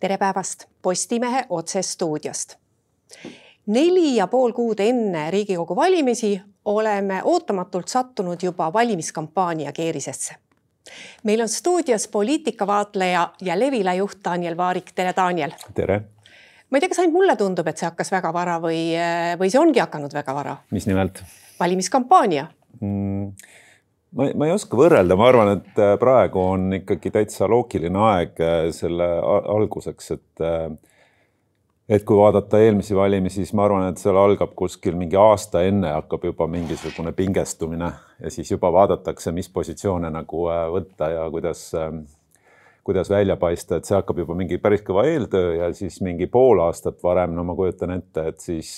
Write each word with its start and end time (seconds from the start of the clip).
tere 0.00 0.18
päevast 0.18 0.64
Postimehe 0.82 1.44
otsestuudiost. 1.48 2.56
neli 3.66 4.16
ja 4.16 4.26
pool 4.26 4.52
kuud 4.52 4.80
enne 4.80 5.30
Riigikogu 5.30 5.76
valimisi 5.76 6.40
oleme 6.64 7.20
ootamatult 7.24 7.88
sattunud 7.88 8.42
juba 8.42 8.72
valimiskampaania 8.72 9.72
keerisesse. 9.72 10.34
meil 11.22 11.40
on 11.40 11.48
stuudios 11.48 12.08
poliitikavaatleja 12.08 13.32
ja 13.40 13.58
Levila 13.58 13.94
juht 13.94 14.18
Daniel 14.24 14.56
Vaarik, 14.56 14.92
tere 14.94 15.12
Daniel. 15.16 15.52
tere. 15.74 16.00
ma 16.70 16.76
ei 16.76 16.80
tea, 16.80 16.88
kas 16.88 16.98
ainult 16.98 17.12
mulle 17.14 17.36
tundub, 17.36 17.66
et 17.66 17.76
see 17.76 17.86
hakkas 17.86 18.12
väga 18.12 18.32
vara 18.32 18.58
või, 18.58 18.96
või 19.38 19.50
see 19.50 19.60
ongi 19.60 19.80
hakanud 19.80 20.14
väga 20.14 20.34
vara? 20.34 20.56
mis 20.70 20.86
nimelt? 20.86 21.22
valimiskampaania 21.60 22.46
mm 22.80 23.32
ma, 24.16 24.28
ma 24.34 24.48
ei 24.48 24.54
oska 24.54 24.78
võrrelda, 24.78 25.16
ma 25.18 25.28
arvan, 25.30 25.52
et 25.58 25.80
äh, 25.80 25.96
praegu 26.00 26.42
on 26.54 26.70
ikkagi 26.80 27.12
täitsa 27.14 27.48
loogiline 27.50 28.04
aeg 28.10 28.40
äh, 28.44 28.60
selle 28.74 29.08
alguseks, 29.56 30.14
et 30.16 30.46
äh, 30.46 30.70
et 31.90 32.04
kui 32.06 32.14
vaadata 32.14 32.60
eelmisi 32.62 32.94
valimisi, 32.94 33.42
siis 33.42 33.54
ma 33.58 33.64
arvan, 33.66 33.88
et 33.90 33.98
seal 33.98 34.14
algab 34.14 34.52
kuskil 34.58 34.94
mingi 34.98 35.18
aasta 35.18 35.64
enne 35.66 35.90
hakkab 35.96 36.28
juba 36.28 36.46
mingisugune 36.46 37.10
pingestumine 37.18 37.88
ja 38.20 38.30
siis 38.30 38.52
juba 38.52 38.70
vaadatakse, 38.70 39.32
mis 39.34 39.50
positsioone 39.50 40.12
nagu 40.14 40.44
võtta 40.70 41.08
ja 41.10 41.24
kuidas, 41.34 41.64
kuidas 42.86 43.10
välja 43.10 43.34
paista, 43.42 43.80
et 43.80 43.90
see 43.90 43.98
hakkab 43.98 44.22
juba 44.22 44.38
mingi 44.38 44.60
päris 44.62 44.86
kõva 44.86 45.02
eeltöö 45.10 45.56
ja 45.56 45.72
siis 45.74 45.98
mingi 46.06 46.30
pool 46.30 46.62
aastat 46.62 47.02
varem, 47.02 47.34
no 47.34 47.42
ma 47.48 47.58
kujutan 47.58 47.96
ette, 47.96 48.28
et 48.30 48.38
siis 48.38 48.70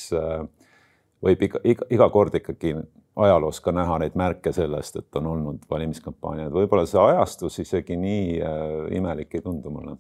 võib 1.21 1.45
iga, 1.51 1.61
iga, 1.69 1.93
iga 1.93 2.09
kord 2.17 2.41
ikkagi 2.41 2.79
ajaloos 3.17 3.61
ka 3.61 3.73
näha 3.73 3.99
neid 4.03 4.17
märke 4.19 4.53
sellest, 4.53 4.97
et 4.97 5.21
on 5.21 5.27
olnud 5.35 5.69
valimiskampaaniad, 5.71 6.53
võib-olla 6.55 6.87
see 6.89 7.01
ajastus 7.01 7.59
isegi 7.65 7.97
nii 8.01 8.27
äh, 8.41 8.75
imelik 8.97 9.35
ei 9.35 9.45
tundu 9.45 9.71
mulle. 9.71 9.97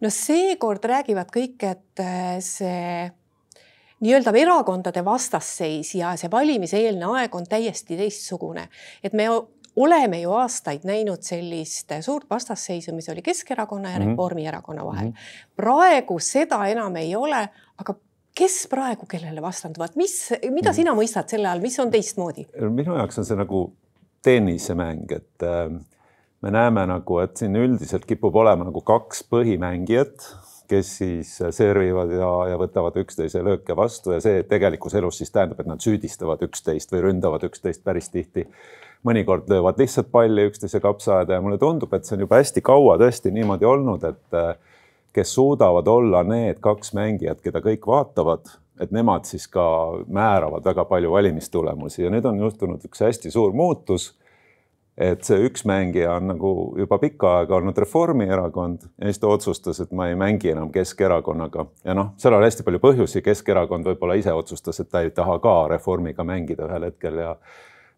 no 0.00 0.10
seekord 0.10 0.84
räägivad 0.84 1.30
kõik, 1.34 1.62
et 1.70 2.02
äh, 2.02 2.36
see 2.42 3.10
nii-öelda 4.02 4.34
erakondade 4.34 5.04
vastasseis 5.06 5.94
ja 5.94 6.16
see 6.18 6.30
valimiseelne 6.30 7.10
aeg 7.18 7.34
on 7.38 7.46
täiesti 7.46 7.96
teistsugune, 7.96 8.66
et 9.04 9.14
me 9.14 9.28
oleme 9.76 10.20
ju 10.20 10.32
aastaid 10.36 10.82
näinud 10.84 11.22
sellist 11.24 11.94
suurt 12.04 12.26
vastasseisu, 12.30 12.92
mis 12.94 13.08
oli 13.08 13.22
Keskerakonna 13.22 13.90
ja 13.90 13.98
mm 13.98 14.04
-hmm. 14.04 14.10
Reformierakonna 14.10 14.84
vahel 14.84 15.06
mm. 15.06 15.12
-hmm. 15.12 15.52
praegu 15.56 16.18
seda 16.18 16.66
enam 16.66 16.96
ei 16.96 17.16
ole, 17.16 17.48
aga 17.78 17.94
kes 18.38 18.66
praegu 18.72 19.06
kellele 19.10 19.42
vastanduvad, 19.44 19.96
mis, 20.00 20.16
mida 20.48 20.70
mm. 20.70 20.76
sina 20.76 20.94
mõistad 20.96 21.28
selle 21.32 21.50
all, 21.50 21.62
mis 21.64 21.78
on 21.82 21.92
teistmoodi? 21.92 22.46
minu 22.72 22.96
jaoks 22.96 23.20
on 23.20 23.28
see 23.28 23.38
nagu 23.38 23.64
tennisemäng, 24.24 25.10
et 25.12 25.46
äh, 25.46 25.66
me 26.42 26.54
näeme 26.54 26.86
nagu, 26.90 27.18
et 27.22 27.36
siin 27.38 27.56
üldiselt 27.58 28.06
kipub 28.08 28.36
olema 28.38 28.66
nagu 28.68 28.82
kaks 28.86 29.24
põhimängijat, 29.32 30.30
kes 30.72 30.92
siis 31.02 31.32
servivad 31.52 32.12
ja, 32.14 32.30
ja 32.52 32.58
võtavad 32.60 32.96
üksteise 33.02 33.42
lööke 33.44 33.76
vastu 33.76 34.14
ja 34.14 34.22
see 34.24 34.40
tegelikus 34.48 34.94
elus 34.96 35.18
siis 35.20 35.32
tähendab, 35.34 35.60
et 35.60 35.68
nad 35.68 35.82
süüdistavad 35.84 36.40
üksteist 36.46 36.94
või 36.94 37.02
ründavad 37.08 37.44
üksteist 37.48 37.84
päris 37.84 38.08
tihti. 38.14 38.46
mõnikord 39.04 39.48
löövad 39.50 39.80
lihtsalt 39.82 40.12
palli 40.14 40.46
üksteise 40.46 40.80
kapsaaeda 40.80 41.34
ja 41.34 41.42
mulle 41.42 41.58
tundub, 41.58 41.92
et 41.92 42.06
see 42.06 42.14
on 42.16 42.22
juba 42.22 42.38
hästi 42.38 42.62
kaua 42.62 42.94
tõesti 43.00 43.32
niimoodi 43.34 43.66
olnud, 43.66 44.04
et 44.06 44.38
äh, 44.38 44.54
kes 45.12 45.34
suudavad 45.34 45.86
olla 45.86 46.22
need 46.22 46.60
kaks 46.60 46.94
mängijat, 46.96 47.40
keda 47.44 47.60
kõik 47.64 47.86
vaatavad, 47.86 48.48
et 48.80 48.90
nemad 48.94 49.28
siis 49.28 49.46
ka 49.52 49.64
määravad 50.08 50.64
väga 50.64 50.84
palju 50.88 51.12
valimistulemusi 51.12 52.06
ja 52.06 52.10
nüüd 52.10 52.26
on 52.28 52.40
juhtunud 52.40 52.84
üks 52.88 53.04
hästi 53.04 53.30
suur 53.30 53.52
muutus. 53.52 54.12
et 54.92 55.24
see 55.24 55.38
üks 55.40 55.62
mängija 55.64 56.18
on 56.18 56.26
nagu 56.28 56.48
juba 56.76 56.98
pikka 57.00 57.30
aega 57.38 57.54
olnud 57.56 57.78
Reformierakond 57.80 58.82
ja 59.00 59.08
siis 59.08 59.18
ta 59.18 59.30
otsustas, 59.32 59.80
et 59.80 59.92
ma 59.92 60.10
ei 60.10 60.16
mängi 60.20 60.50
enam 60.52 60.68
Keskerakonnaga 60.72 61.64
ja 61.84 61.94
noh, 61.96 62.10
seal 62.20 62.36
on 62.36 62.44
hästi 62.44 62.62
palju 62.62 62.80
põhjusi, 62.82 63.22
Keskerakond 63.24 63.88
võib-olla 63.88 64.18
ise 64.20 64.34
otsustas, 64.36 64.80
et 64.80 64.90
ta 64.92 65.00
ei 65.00 65.10
taha 65.10 65.38
ka 65.38 65.54
Reformiga 65.72 66.24
mängida 66.28 66.68
ühel 66.68 66.90
hetkel 66.90 67.18
ja 67.24 67.36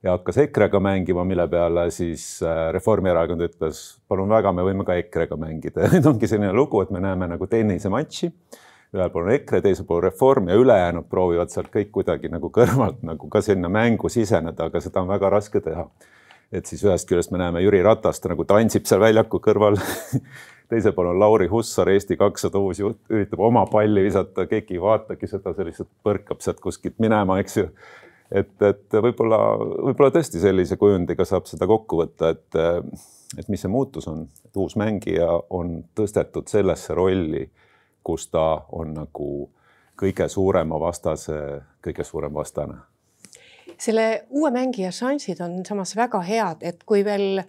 ja 0.04 0.10
hakkas 0.10 0.38
EKRE-ga 0.38 0.80
mängima, 0.80 1.24
mille 1.24 1.46
peale 1.48 1.88
siis 1.90 2.42
äh, 2.42 2.68
Reformierakond 2.72 3.40
ütles, 3.46 3.80
palun 4.08 4.28
väga, 4.28 4.52
me 4.52 4.64
võime 4.66 4.84
ka 4.84 4.96
EKRE-ga 5.00 5.38
mängida 5.40 5.86
ja 5.86 5.90
nüüd 5.94 6.08
ongi 6.12 6.28
selline 6.30 6.52
lugu, 6.52 6.82
et 6.84 6.92
me 6.94 7.00
näeme 7.04 7.28
nagu 7.30 7.48
tennisematši. 7.50 8.32
ühel 8.94 9.10
pool 9.10 9.28
on 9.28 9.34
EKRE, 9.34 9.62
teisel 9.64 9.88
pool 9.88 10.04
Reform 10.04 10.50
ja 10.52 10.58
ülejäänud 10.60 11.08
proovivad 11.10 11.50
sealt 11.50 11.72
kõik 11.72 11.90
kuidagi 11.96 12.28
nagu 12.30 12.52
kõrvalt 12.52 13.00
nagu 13.02 13.30
ka 13.32 13.40
sinna 13.42 13.68
mängu 13.72 14.12
siseneda, 14.12 14.68
aga 14.68 14.80
seda 14.84 15.02
on 15.02 15.08
väga 15.08 15.32
raske 15.32 15.60
teha. 15.64 15.88
et 16.52 16.66
siis 16.66 16.84
ühest 16.84 17.08
küljest 17.08 17.32
me 17.32 17.40
näeme 17.40 17.64
Jüri 17.64 17.80
Ratast 17.82 18.28
nagu 18.30 18.44
tantsib 18.44 18.84
seal 18.86 19.00
väljaku 19.00 19.40
kõrval 19.40 19.80
teisel 20.70 20.92
pool 20.92 21.14
on 21.14 21.18
Lauri 21.18 21.48
Hussar, 21.48 21.88
Eesti 21.88 22.16
kakssada 22.20 22.60
uus 22.60 22.78
juht, 22.78 23.00
üritab 23.10 23.40
oma 23.40 23.64
palli 23.66 24.04
visata, 24.04 24.46
keegi 24.46 24.76
ei 24.76 24.84
vaatagi 24.84 25.26
seda, 25.26 25.56
see 25.56 25.70
lihtsalt 25.70 25.90
põrkab 26.04 26.44
sealt 26.44 26.60
kuskilt 26.60 27.00
minema, 27.00 27.40
eks 27.40 27.56
ju 27.56 27.70
et, 28.34 28.54
et 28.62 28.96
võib-olla, 29.06 29.40
võib-olla 29.58 30.12
tõesti 30.14 30.42
sellise 30.42 30.78
kujundiga 30.80 31.26
saab 31.28 31.46
seda 31.50 31.68
kokku 31.70 32.00
võtta, 32.02 32.32
et, 32.34 32.58
et 33.38 33.50
mis 33.52 33.62
see 33.62 33.72
muutus 33.72 34.08
on, 34.10 34.24
et 34.46 34.60
uus 34.60 34.76
mängija 34.80 35.28
on 35.54 35.76
tõstetud 35.96 36.50
sellesse 36.50 36.96
rolli, 36.96 37.46
kus 38.04 38.28
ta 38.32 38.64
on 38.76 38.94
nagu 38.98 39.28
kõige 40.00 40.26
suurema 40.28 40.80
vastase, 40.80 41.38
kõige 41.84 42.04
suurem 42.04 42.34
vastane. 42.34 42.80
selle 43.78 44.24
uue 44.30 44.50
mängija 44.50 44.90
šansid 44.92 45.40
on 45.40 45.62
samas 45.66 45.96
väga 45.96 46.20
head, 46.22 46.62
et 46.62 46.84
kui 46.86 47.04
veel 47.04 47.42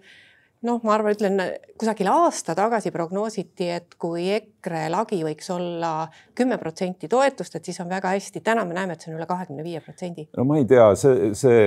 noh, 0.66 0.80
ma 0.86 0.96
arvan, 0.96 1.14
ütlen 1.16 1.40
kusagil 1.78 2.10
aasta 2.12 2.56
tagasi 2.58 2.92
prognoositi, 2.94 3.68
et 3.78 3.94
kui 4.00 4.28
EKRE 4.36 4.86
lagi 4.92 5.20
võiks 5.24 5.48
olla 5.54 5.92
kümme 6.36 6.58
protsenti 6.62 7.10
toetust, 7.10 7.58
et 7.58 7.68
siis 7.68 7.78
on 7.84 7.90
väga 7.92 8.14
hästi. 8.16 8.42
täna 8.44 8.64
me 8.64 8.76
näeme, 8.76 8.96
et 8.96 9.04
see 9.04 9.12
on 9.12 9.20
üle 9.20 9.28
kahekümne 9.30 9.64
viie 9.66 9.80
protsendi. 9.84 10.28
no 10.36 10.44
ma 10.48 10.58
ei 10.60 10.66
tea, 10.68 10.88
see, 10.98 11.30
see 11.38 11.62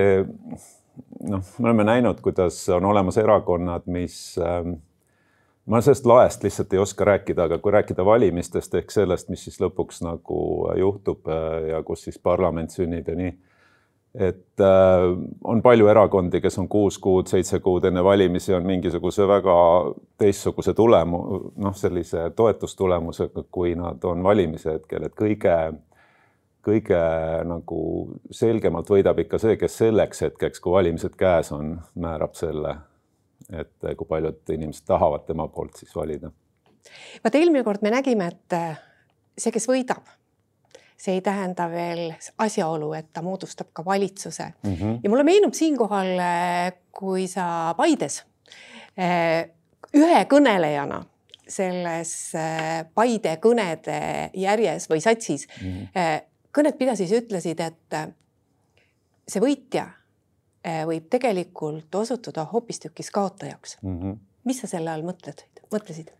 noh, 1.30 1.56
me 1.58 1.72
oleme 1.72 1.88
näinud, 1.88 2.22
kuidas 2.26 2.62
on 2.76 2.86
olemas 2.86 3.18
erakonnad, 3.18 3.88
mis 3.92 4.38
ähm, 4.44 4.80
ma 5.70 5.82
sellest 5.82 6.08
laest 6.09 6.44
lihtsalt 6.44 6.74
ei 6.74 6.82
oska 6.82 7.06
rääkida, 7.06 7.46
aga 7.46 7.59
kui 7.62 7.74
rääkida 7.76 8.06
valimistest 8.06 8.76
ehk 8.80 8.92
sellest, 8.94 9.30
mis 9.30 9.44
siis 9.48 9.59
lõpuks 9.62 10.04
nagu 10.06 10.42
juhtub 10.80 11.30
äh, 11.30 11.70
ja 11.74 11.84
kus 11.88 12.08
siis 12.08 12.20
parlament 12.20 12.74
sünnib 12.74 13.08
ja 13.08 13.18
nii 13.20 13.36
et 14.16 14.59
äh, 14.59 15.03
on 15.44 15.62
palju 15.62 15.88
erakondi, 15.88 16.42
kes 16.42 16.58
on 16.62 16.68
kuus 16.70 16.97
kuud, 17.02 17.30
seitse 17.30 17.59
kuud 17.64 17.86
enne 17.86 18.03
valimisi 18.03 18.53
on 18.58 18.66
mingisuguse 18.66 19.28
väga 19.30 19.56
teistsuguse 20.18 20.74
tulemu, 20.74 21.22
noh, 21.62 21.75
sellise 21.78 22.30
toetustulemusega, 22.36 23.46
kui 23.52 23.75
nad 23.78 24.03
on 24.09 24.24
valimise 24.25 24.80
hetkel, 24.80 25.06
et 25.06 25.16
kõige, 25.20 25.56
kõige 26.66 27.02
nagu 27.50 27.81
selgemalt 28.34 28.90
võidab 28.90 29.22
ikka 29.25 29.42
see, 29.42 29.58
kes 29.62 29.78
selleks 29.84 30.26
hetkeks, 30.26 30.64
kui 30.64 30.74
valimised 30.74 31.18
käes 31.20 31.53
on, 31.56 31.76
määrab 31.96 32.34
selle, 32.40 32.76
et 33.53 33.91
kui 33.97 34.09
paljud 34.09 34.56
inimesed 34.58 34.90
tahavad 34.90 35.30
tema 35.30 35.47
poolt 35.53 35.78
siis 35.78 35.94
valida. 35.96 36.34
vaat 37.24 37.36
eelmine 37.36 37.64
kord 37.64 37.86
me 37.86 37.94
nägime, 37.94 38.34
et 38.34 38.58
see, 39.38 39.53
kes 39.53 39.70
võidab 39.70 40.09
see 41.00 41.16
ei 41.18 41.22
tähenda 41.24 41.70
veel 41.72 42.10
asjaolu, 42.44 42.92
et 42.98 43.08
ta 43.14 43.24
moodustab 43.24 43.72
ka 43.74 43.86
valitsuse 43.86 44.50
mm. 44.64 44.74
-hmm. 44.74 45.00
ja 45.04 45.10
mulle 45.10 45.24
meenub 45.24 45.54
siinkohal, 45.54 46.20
kui 46.92 47.28
sa 47.28 47.74
Paides 47.78 48.24
eh, 48.98 49.50
ühe 49.96 50.26
kõnelejana 50.34 51.04
selles 51.48 52.36
eh, 52.36 52.84
Paide 52.94 53.38
kõnede 53.42 54.30
järjes 54.34 54.90
või 54.90 55.02
satsis 55.02 55.48
mm 55.48 55.72
-hmm. 55.72 56.28
kõnet 56.58 56.78
pidades 56.78 57.12
ütlesid, 57.12 57.59
et 57.59 58.00
see 59.28 59.42
võitja 59.42 59.88
võib 60.86 61.06
tegelikult 61.09 61.96
osutuda 61.96 62.44
hoopistükkis 62.44 63.12
kaotajaks 63.12 63.78
mm. 63.82 64.00
-hmm. 64.00 64.18
mis 64.44 64.59
sa 64.59 64.68
selle 64.68 64.91
all 64.91 65.03
mõtled, 65.03 65.46
mõtlesid? 65.72 66.19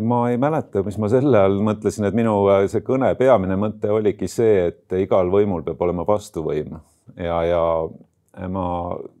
Ma 0.00 0.30
ei 0.30 0.38
mäleta, 0.38 0.82
mis 0.86 0.96
ma 1.02 1.08
selle 1.10 1.40
all 1.42 1.58
mõtlesin, 1.66 2.06
et 2.06 2.14
minu 2.14 2.34
äh, 2.52 2.64
see 2.70 2.84
kõne 2.86 3.10
peamine 3.18 3.56
mõte 3.58 3.90
oligi 3.90 4.28
see, 4.30 4.68
et 4.68 4.94
igal 5.00 5.30
võimul 5.32 5.64
peab 5.66 5.82
olema 5.82 6.06
vastuvõim 6.06 6.76
ja, 7.18 7.40
ja 7.42 8.48
ma 8.50 8.66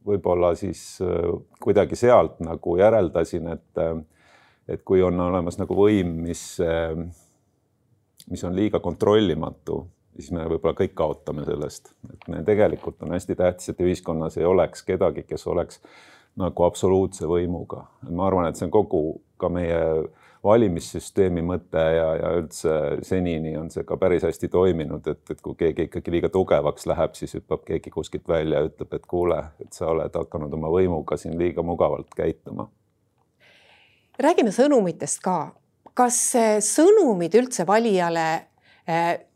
võib-olla 0.06 0.52
siis 0.58 1.00
äh, 1.02 1.32
kuidagi 1.62 1.98
sealt 1.98 2.38
nagu 2.44 2.78
järeldasin, 2.78 3.50
et 3.56 3.82
äh, 3.82 3.96
et 4.64 4.80
kui 4.80 5.02
on 5.04 5.18
olemas 5.20 5.58
nagu 5.60 5.74
võim, 5.76 6.14
mis, 6.24 6.40
mis 8.32 8.44
on 8.48 8.54
liiga 8.56 8.78
kontrollimatu, 8.80 9.82
siis 10.16 10.30
me 10.32 10.46
võib-olla 10.48 10.72
kõik 10.78 10.94
kaotame 10.96 11.44
sellest, 11.44 11.90
et 12.08 12.24
me 12.32 12.40
tegelikult 12.46 13.02
on 13.04 13.12
hästi 13.12 13.36
tähtis, 13.36 13.68
et 13.68 13.82
ühiskonnas 13.84 14.38
ei 14.40 14.46
oleks 14.48 14.86
kedagi, 14.88 15.26
kes 15.28 15.44
oleks 15.52 15.82
nagu 16.40 16.64
absoluutse 16.64 17.28
võimuga. 17.28 17.84
ma 18.08 18.24
arvan, 18.24 18.48
et 18.48 18.56
see 18.56 18.64
on 18.64 18.72
kogu 18.72 19.02
ka 19.36 19.52
meie 19.52 19.82
valimissüsteemi 20.44 21.42
mõte 21.44 21.80
ja, 21.80 22.06
ja 22.20 22.30
üldse 22.38 22.74
senini 23.06 23.54
on 23.58 23.70
see 23.72 23.84
ka 23.88 23.96
päris 24.00 24.26
hästi 24.26 24.50
toiminud, 24.52 25.06
et, 25.08 25.22
et 25.32 25.40
kui 25.44 25.56
keegi 25.58 25.88
ikkagi 25.88 26.12
liiga 26.12 26.30
tugevaks 26.32 26.86
läheb, 26.90 27.16
siis 27.18 27.36
hüppab 27.38 27.64
keegi 27.66 27.92
kuskilt 27.94 28.28
välja 28.28 28.60
ja 28.60 28.68
ütleb, 28.68 28.92
et 28.92 29.06
kuule, 29.10 29.40
et 29.64 29.72
sa 29.76 29.88
oled 29.92 30.16
hakanud 30.20 30.52
oma 30.58 30.72
võimuga 30.74 31.18
siin 31.20 31.38
liiga 31.40 31.64
mugavalt 31.64 32.12
käituma. 32.16 32.68
räägime 34.20 34.52
sõnumitest 34.52 35.22
ka. 35.24 35.52
kas 35.94 36.34
sõnumid 36.66 37.34
üldse 37.38 37.66
valijale 37.66 38.53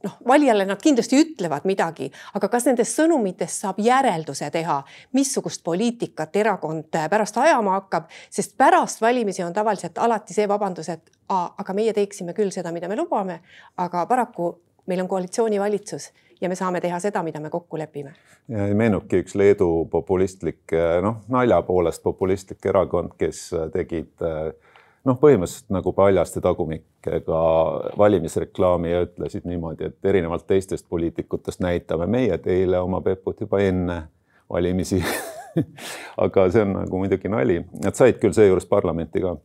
noh, 0.05 0.17
valijale 0.29 0.65
nad 0.69 0.81
kindlasti 0.83 1.19
ütlevad 1.23 1.65
midagi, 1.69 2.11
aga 2.37 2.51
kas 2.53 2.67
nendest 2.69 2.99
sõnumitest 2.99 3.65
saab 3.65 3.81
järelduse 3.81 4.51
teha, 4.53 4.83
missugust 5.17 5.65
poliitikat 5.65 6.37
erakond 6.37 6.95
eh, 6.95 7.09
pärast 7.11 7.37
ajama 7.41 7.79
hakkab, 7.79 8.09
sest 8.31 8.57
pärast 8.61 9.01
valimisi 9.01 9.43
on 9.47 9.57
tavaliselt 9.57 9.99
alati 9.99 10.37
see 10.37 10.49
vabandus, 10.49 10.89
et 10.93 11.11
aa, 11.33 11.55
aga 11.59 11.77
meie 11.77 11.97
teeksime 11.97 12.37
küll 12.37 12.53
seda, 12.55 12.73
mida 12.73 12.89
me 12.89 12.97
lubame, 13.01 13.41
aga 13.77 14.05
paraku 14.07 14.53
meil 14.89 15.01
on 15.05 15.09
koalitsioonivalitsus 15.09 16.11
ja 16.41 16.49
me 16.49 16.57
saame 16.57 16.81
teha 16.81 17.01
seda, 17.01 17.23
mida 17.23 17.41
me 17.41 17.51
kokku 17.51 17.79
lepime. 17.79 18.13
meenubki 18.49 19.23
üks 19.25 19.35
Leedu 19.35 19.89
populistlik, 19.91 20.67
eh, 20.73 21.01
noh, 21.05 21.23
nalja 21.29 21.63
poolest 21.63 22.03
populistlik 22.03 22.69
erakond, 22.69 23.17
kes 23.19 23.49
tegid 23.73 24.13
äh, 24.21 24.53
noh, 25.07 25.19
põhimõtteliselt 25.21 25.73
nagu 25.75 25.93
paljaste 25.97 26.43
tagumikega 26.45 27.41
valimisreklaami 27.99 28.93
ja 28.93 29.03
ütlesid 29.07 29.47
niimoodi, 29.49 29.91
et 29.91 30.11
erinevalt 30.11 30.47
teistest 30.49 30.89
poliitikutest 30.89 31.63
näitame 31.65 32.09
meie 32.11 32.39
teile 32.43 32.81
oma 32.81 33.01
peput 33.05 33.41
juba 33.45 33.63
enne 33.65 34.03
valimisi. 34.51 35.03
Aga 36.25 36.49
see 36.53 36.65
on 36.65 36.75
nagu 36.81 37.01
muidugi 37.01 37.31
nali, 37.33 37.61
nad 37.83 37.97
said 37.99 38.19
küll 38.23 38.37
seejuures 38.37 38.67
parlamenti 38.69 39.23
ka. 39.25 39.37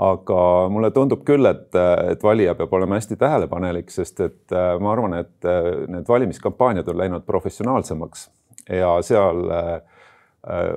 aga 0.00 0.42
mulle 0.70 0.88
tundub 0.94 1.24
küll, 1.26 1.44
et, 1.50 1.74
et 2.08 2.22
valija 2.22 2.54
peab 2.56 2.72
olema 2.78 2.96
hästi 2.96 3.16
tähelepanelik, 3.20 3.90
sest 3.90 4.20
et 4.22 4.54
äh, 4.54 4.76
ma 4.80 4.92
arvan, 4.94 5.16
et 5.18 5.48
äh, 5.48 5.66
need 5.90 6.06
valimiskampaaniad 6.08 6.88
on 6.88 6.98
läinud 6.98 7.26
professionaalsemaks. 7.26 8.28
Ja 8.70 8.94
seal 9.04 9.42
äh, 9.50 9.99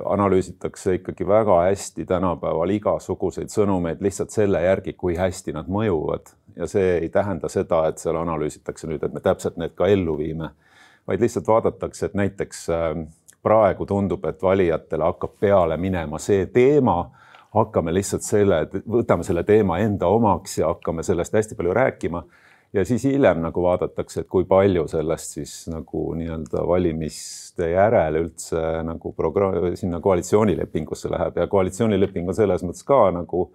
analüüsitakse 0.04 0.94
ikkagi 0.94 1.26
väga 1.28 1.62
hästi 1.62 2.04
tänapäeval 2.04 2.70
igasuguseid 2.74 3.48
sõnumeid 3.48 4.02
lihtsalt 4.04 4.30
selle 4.30 4.60
järgi, 4.60 4.92
kui 4.92 5.16
hästi 5.16 5.54
nad 5.56 5.70
mõjuvad. 5.72 6.34
Ja 6.56 6.68
see 6.70 6.98
ei 6.98 7.08
tähenda 7.08 7.48
seda, 7.48 7.86
et 7.88 7.98
seal 7.98 8.18
analüüsitakse 8.20 8.86
nüüd, 8.90 9.02
et 9.02 9.14
me 9.14 9.22
täpselt 9.24 9.56
need 9.56 9.72
ka 9.74 9.88
ellu 9.88 10.18
viime, 10.18 10.50
vaid 11.08 11.24
lihtsalt 11.24 11.48
vaadatakse, 11.48 12.06
et 12.06 12.14
näiteks 12.20 12.68
äh, 12.70 12.90
praegu 13.42 13.86
tundub, 13.88 14.24
et 14.28 14.42
valijatele 14.42 15.04
hakkab 15.04 15.38
peale 15.40 15.76
minema 15.80 16.20
see 16.20 16.46
teema, 16.52 16.98
hakkame 17.54 17.94
lihtsalt 17.94 18.26
selle, 18.26 18.60
võtame 18.84 19.24
selle 19.24 19.44
teema 19.48 19.78
enda 19.80 20.12
omaks 20.12 20.58
ja 20.58 20.74
hakkame 20.74 21.02
sellest 21.06 21.34
hästi 21.34 21.56
palju 21.56 21.74
rääkima 21.74 22.24
ja 22.74 22.84
siis 22.84 23.04
hiljem 23.06 23.40
nagu 23.44 23.62
vaadatakse, 23.62 24.24
et 24.24 24.30
kui 24.30 24.46
palju 24.48 24.86
sellest 24.90 25.36
siis 25.38 25.52
nagu 25.70 26.08
nii-öelda 26.18 26.64
valimiste 26.66 27.70
järel 27.70 28.18
üldse 28.24 28.62
nagu 28.86 29.12
programm 29.14 29.76
sinna 29.78 30.00
koalitsioonilepingusse 30.02 31.12
läheb 31.12 31.38
ja 31.38 31.46
koalitsioonileping 31.50 32.28
on 32.28 32.36
selles 32.36 32.66
mõttes 32.66 32.86
ka 32.86 33.06
nagu 33.14 33.46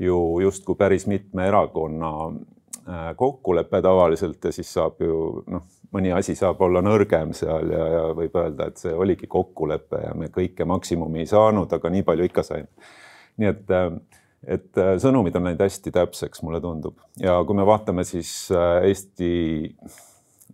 ju 0.00 0.18
justkui 0.42 0.78
päris 0.78 1.06
mitme 1.06 1.46
erakonna 1.50 2.12
äh, 2.28 3.12
kokkulepe 3.16 3.82
tavaliselt 3.84 4.44
ja 4.44 4.54
siis 4.56 4.72
saab 4.72 5.04
ju 5.04 5.44
noh, 5.52 5.68
mõni 5.92 6.14
asi 6.16 6.34
saab 6.38 6.64
olla 6.64 6.80
nõrgem 6.84 7.34
seal 7.36 7.70
ja, 7.74 7.84
ja 7.96 8.02
võib 8.16 8.40
öelda, 8.40 8.70
et 8.70 8.80
see 8.80 8.94
oligi 8.96 9.28
kokkulepe 9.28 10.00
ja 10.06 10.16
me 10.16 10.32
kõike 10.32 10.64
maksimumi 10.64 11.22
ei 11.22 11.30
saanud, 11.30 11.72
aga 11.76 11.92
nii 11.92 12.08
palju 12.08 12.30
ikka 12.30 12.46
saime. 12.46 12.88
nii 13.36 13.52
et 13.52 13.76
äh, 13.76 13.92
et 14.46 14.78
äh, 14.80 14.94
sõnumid 15.02 15.36
on 15.38 15.46
läinud 15.48 15.62
hästi 15.62 15.92
täpseks, 15.94 16.42
mulle 16.42 16.60
tundub. 16.60 16.98
ja 17.20 17.38
kui 17.46 17.56
me 17.56 17.66
vaatame, 17.66 18.04
siis 18.04 18.32
äh, 18.54 18.82
Eesti 18.88 19.30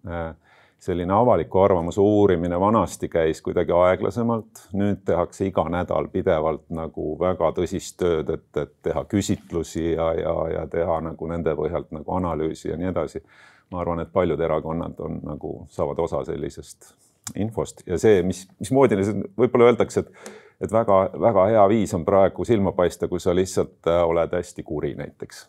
äh, 0.09 0.35
selline 0.79 1.13
avaliku 1.13 1.59
arvamuse 1.59 2.01
uurimine 2.01 2.61
vanasti 2.61 3.09
käis 3.09 3.43
kuidagi 3.43 3.75
aeglasemalt, 3.75 4.69
nüüd 4.79 5.03
tehakse 5.09 5.49
iga 5.49 5.65
nädal 5.73 6.07
pidevalt 6.13 6.69
nagu 6.71 7.17
väga 7.19 7.51
tõsist 7.57 7.99
tööd, 7.99 8.31
et, 8.31 8.49
et 8.63 8.75
teha 8.87 9.03
küsitlusi 9.11 9.91
ja, 9.91 10.13
ja, 10.15 10.35
ja 10.55 10.67
teha 10.71 11.01
nagu 11.11 11.31
nende 11.31 11.55
põhjalt 11.59 11.91
nagu 11.97 12.15
analüüsi 12.21 12.71
ja 12.71 12.79
nii 12.79 12.93
edasi. 12.93 13.23
ma 13.71 13.83
arvan, 13.83 14.01
et 14.01 14.13
paljud 14.13 14.41
erakonnad 14.41 15.01
on 15.05 15.19
nagu, 15.29 15.67
saavad 15.69 15.99
osa 16.01 16.23
sellisest 16.25 16.95
infost 17.37 17.83
ja 17.87 17.99
see, 18.01 18.23
mis, 18.25 18.47
mismoodi 18.61 18.97
võib-olla 19.37 19.73
öeldakse, 19.73 20.01
et 20.01 20.39
et 20.61 20.73
väga-väga 20.73 21.47
hea 21.53 21.69
viis 21.71 21.95
on 21.95 22.05
praegu 22.05 22.45
silma 22.45 22.73
paista, 22.73 23.09
kui 23.09 23.21
sa 23.21 23.35
lihtsalt 23.35 23.87
äh, 23.87 24.03
oled 24.07 24.35
hästi 24.35 24.63
kuri 24.63 24.95
näiteks. 24.99 25.47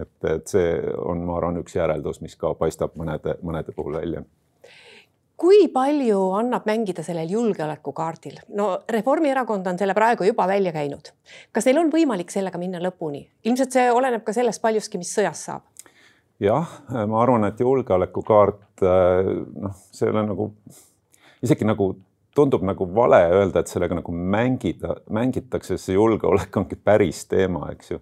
et, 0.00 0.16
et 0.24 0.48
see 0.48 0.72
on, 1.04 1.22
ma 1.26 1.36
arvan, 1.38 1.60
üks 1.62 1.76
järeldus, 1.76 2.20
mis 2.24 2.36
ka 2.36 2.54
paistab 2.54 2.96
mõnede, 2.98 3.36
mõnede 3.42 3.74
puhul 3.76 4.00
välja 4.00 4.24
kui 5.36 5.66
palju 5.68 6.20
annab 6.32 6.64
mängida 6.68 7.02
sellel 7.04 7.28
julgeolekukaardil? 7.30 8.38
no 8.56 8.70
Reformierakond 8.88 9.66
on 9.66 9.78
selle 9.78 9.94
praegu 9.94 10.24
juba 10.24 10.46
välja 10.48 10.72
käinud. 10.72 11.12
kas 11.52 11.68
neil 11.68 11.82
on 11.82 11.92
võimalik 11.92 12.32
sellega 12.32 12.58
minna 12.58 12.80
lõpuni? 12.80 13.26
ilmselt 13.44 13.76
see 13.76 13.90
oleneb 13.92 14.24
ka 14.24 14.32
sellest 14.32 14.62
paljuski, 14.62 14.98
mis 14.98 15.12
sõjas 15.12 15.44
saab. 15.50 15.62
jah, 16.40 16.72
ma 16.88 17.22
arvan, 17.22 17.44
et 17.50 17.60
julgeolekukaart, 17.60 18.82
äh, 18.82 19.32
noh, 19.68 19.76
see 19.92 20.08
ei 20.08 20.14
ole 20.14 20.26
nagu 20.32 20.50
isegi 21.44 21.68
nagu 21.68 21.92
tundub 22.36 22.64
nagu 22.66 22.86
vale 22.94 23.20
öelda, 23.32 23.60
et 23.60 23.70
sellega 23.70 23.98
nagu 23.98 24.12
mängida, 24.12 24.96
mängitakse, 25.12 25.78
see 25.80 25.96
julgeolek 25.96 26.56
ongi 26.60 26.78
päris 26.84 27.24
teema, 27.30 27.70
eks 27.72 27.90
ju. 27.90 28.00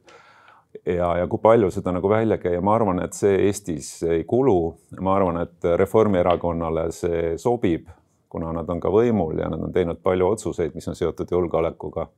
ja, 0.87 1.11
ja 1.21 1.27
kui 1.31 1.43
palju 1.43 1.71
seda 1.75 1.95
nagu 1.95 2.11
välja 2.11 2.39
käia, 2.43 2.63
ma 2.65 2.75
arvan, 2.75 3.03
et 3.05 3.15
see 3.17 3.37
Eestis 3.47 3.91
ei 4.03 4.25
kulu. 4.29 4.59
ma 5.01 5.17
arvan, 5.19 5.43
et 5.45 5.71
Reformierakonnale 5.83 6.89
see 6.93 7.37
sobib, 7.39 7.89
kuna 8.29 8.51
nad 8.53 8.69
on 8.71 8.83
ka 8.83 8.91
võimul 8.91 9.39
ja 9.39 9.49
nad 9.51 9.63
on 9.63 9.73
teinud 9.73 10.03
palju 10.03 10.35
otsuseid, 10.35 10.75
mis 10.75 10.89
on 10.91 10.99
seotud 10.99 11.31
julgeolekuga. 11.31 12.09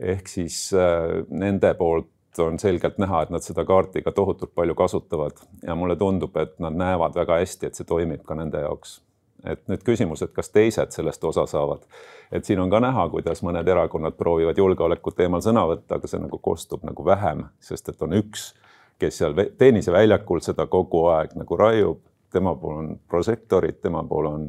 ehk 0.00 0.28
siis 0.28 0.70
äh, 0.72 1.20
nende 1.28 1.74
poolt 1.74 2.08
on 2.38 2.58
selgelt 2.58 2.98
näha, 2.98 3.22
et 3.22 3.30
nad 3.34 3.42
seda 3.42 3.64
kaarti 3.66 4.02
ka 4.06 4.12
tohutult 4.14 4.54
palju 4.54 4.74
kasutavad 4.74 5.42
ja 5.66 5.74
mulle 5.74 5.96
tundub, 5.96 6.36
et 6.36 6.58
nad 6.62 6.76
näevad 6.78 7.18
väga 7.18 7.42
hästi, 7.42 7.66
et 7.66 7.74
see 7.74 7.84
toimib 7.84 8.22
ka 8.24 8.38
nende 8.38 8.62
jaoks 8.62 9.00
et 9.44 9.62
nüüd 9.68 9.82
küsimus, 9.86 10.22
et 10.22 10.32
kas 10.36 10.50
teised 10.50 10.92
sellest 10.94 11.24
osa 11.24 11.46
saavad. 11.46 11.86
et 12.32 12.44
siin 12.44 12.60
on 12.60 12.70
ka 12.70 12.80
näha, 12.80 13.08
kuidas 13.08 13.42
mõned 13.42 13.68
erakonnad 13.68 14.14
proovivad 14.18 14.58
julgeoleku 14.58 15.10
teemal 15.10 15.42
sõna 15.42 15.66
võtta, 15.66 15.96
aga 15.96 16.08
see 16.08 16.20
nagu 16.20 16.38
kostub 16.38 16.84
nagu 16.86 17.04
vähem, 17.04 17.44
sest 17.60 17.88
et 17.88 18.02
on 18.02 18.14
üks, 18.20 18.52
kes 18.98 19.18
seal 19.18 19.34
tenniseväljakul 19.58 20.40
seda 20.44 20.66
kogu 20.66 21.06
aeg 21.14 21.34
nagu 21.34 21.56
raiub, 21.56 22.00
tema 22.32 22.54
pool 22.54 22.76
on 22.78 22.94
prožektorid, 23.08 23.80
tema 23.82 24.04
pool 24.06 24.26
on 24.30 24.46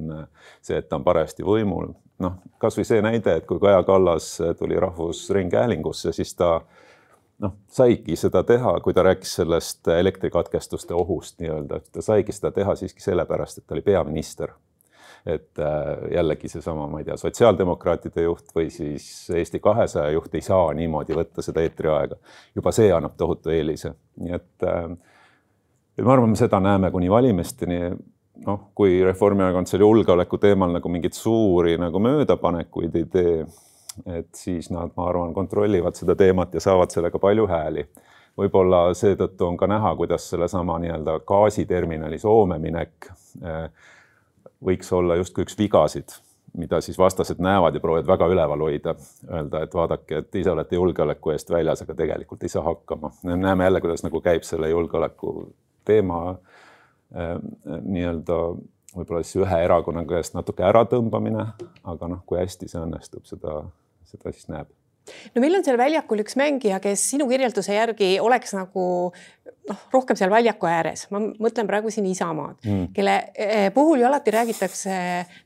see, 0.62 0.78
et 0.78 0.90
ta 0.90 1.00
on 1.00 1.04
parajasti 1.04 1.44
võimul. 1.44 1.94
noh, 2.22 2.38
kasvõi 2.62 2.86
see 2.86 3.02
näide, 3.02 3.34
et 3.40 3.46
kui 3.50 3.60
Kaja 3.60 3.82
Kallas 3.84 4.36
tuli 4.60 4.76
Rahvusringhäälingusse, 4.80 6.12
siis 6.14 6.36
ta 6.38 6.60
noh, 7.42 7.56
saigi 7.68 8.16
seda 8.16 8.44
teha, 8.46 8.76
kui 8.86 8.94
ta 8.94 9.04
rääkis 9.04 9.34
sellest 9.40 9.88
elektrikatkestuste 9.88 10.94
ohust 10.94 11.40
nii-öelda, 11.42 11.82
ta 11.92 12.04
saigi 12.06 12.36
seda 12.36 12.52
teha 12.54 12.76
siiski 12.78 13.02
sellepärast, 13.02 13.58
et 13.58 13.66
ta 13.66 13.74
oli 13.74 13.82
peaminister 13.82 14.54
et 15.26 15.60
äh, 15.60 16.14
jällegi 16.16 16.50
seesama, 16.50 16.88
ma 16.90 17.02
ei 17.02 17.06
tea, 17.06 17.18
sotsiaaldemokraatide 17.18 18.26
juht 18.26 18.54
või 18.56 18.70
siis 18.74 19.06
Eesti 19.36 19.60
kahesaja 19.62 20.14
juht 20.16 20.34
ei 20.36 20.42
saa 20.46 20.72
niimoodi 20.78 21.18
võtta 21.18 21.46
seda 21.46 21.62
eetriaega. 21.62 22.18
juba 22.56 22.74
see 22.74 22.92
annab 22.94 23.14
tohutu 23.18 23.54
eelise, 23.54 23.94
nii 24.22 24.34
et 24.38 24.66
äh, 24.66 24.88
ma 26.02 26.16
arvan, 26.16 26.34
me 26.34 26.40
seda 26.40 26.60
näeme 26.60 26.92
kuni 26.92 27.10
valimisteni. 27.10 27.82
noh, 28.46 28.62
kui 28.76 29.04
Reformierakond 29.04 29.70
selle 29.70 29.86
julgeoleku 29.86 30.38
teemal 30.42 30.72
nagu 30.74 30.90
mingeid 30.90 31.14
suuri 31.14 31.76
nagu 31.78 32.00
möödapanekuid 32.02 32.96
ei 32.96 33.06
tee, 33.06 33.36
et 34.08 34.32
siis 34.36 34.72
nad, 34.72 34.96
ma 34.98 35.10
arvan, 35.12 35.34
kontrollivad 35.34 35.94
seda 36.00 36.16
teemat 36.16 36.54
ja 36.54 36.64
saavad 36.64 36.90
sellega 36.90 37.20
palju 37.20 37.46
hääli 37.48 37.86
võib-olla 38.40 38.94
seetõttu 38.98 39.46
on 39.46 39.58
ka 39.60 39.68
näha, 39.68 39.94
kuidas 40.00 40.30
sellesama 40.32 40.78
nii-öelda 40.82 41.20
gaasiterminali 41.28 42.18
Soome 42.20 42.58
minek 42.64 43.12
äh, 43.44 43.68
võiks 44.66 44.92
olla 44.94 45.16
justkui 45.20 45.46
üks 45.46 45.58
vigasid, 45.60 46.16
mida 46.58 46.82
siis 46.82 46.98
vastased 47.00 47.40
näevad 47.44 47.76
ja 47.76 47.84
proovivad 47.84 48.10
väga 48.10 48.28
üleval 48.34 48.66
hoida, 48.66 48.96
öelda, 49.30 49.64
et 49.64 49.74
vaadake, 49.74 50.18
et 50.24 50.42
ise 50.42 50.52
olete 50.52 50.76
julgeoleku 50.76 51.34
eest 51.36 51.50
väljas, 51.54 51.82
aga 51.86 51.96
tegelikult 51.96 52.44
ei 52.44 52.52
saa 52.52 52.64
hakkama. 52.66 53.14
näeme 53.24 53.64
jälle, 53.64 53.82
kuidas 53.82 54.04
nagu 54.04 54.22
käib 54.22 54.44
selle 54.48 54.70
julgeoleku 54.70 55.54
teema 55.86 56.22
äh, 56.32 57.36
nii-öelda 57.82 58.42
võib-olla 58.96 59.24
siis 59.24 59.40
ühe 59.40 59.64
erakonna 59.64 60.04
käest 60.08 60.36
natuke 60.36 60.66
äratõmbamine, 60.68 61.48
aga 61.88 62.12
noh, 62.12 62.26
kui 62.28 62.42
hästi 62.42 62.68
see 62.68 62.82
õnnestub, 62.82 63.24
seda, 63.30 63.62
seda 64.12 64.36
siis 64.36 64.52
näeb 64.52 64.72
no 65.36 65.44
meil 65.44 65.56
on 65.58 65.66
seal 65.66 65.80
väljakul 65.80 66.22
üks 66.24 66.38
mängija, 66.40 66.80
kes 66.84 67.04
sinu 67.14 67.28
kirjelduse 67.30 67.76
järgi 67.76 68.14
oleks 68.24 68.54
nagu 68.58 68.84
noh, 69.70 69.82
rohkem 69.94 70.18
seal 70.18 70.32
väljaku 70.32 70.68
ääres, 70.70 71.06
ma 71.14 71.22
mõtlen 71.22 71.70
praegu 71.70 71.92
siin 71.94 72.08
Isamaad 72.10 72.66
mm., 72.66 72.88
kelle 72.96 73.16
eh, 73.36 73.68
puhul 73.74 74.02
ju 74.02 74.08
alati 74.08 74.34
räägitakse 74.34 74.96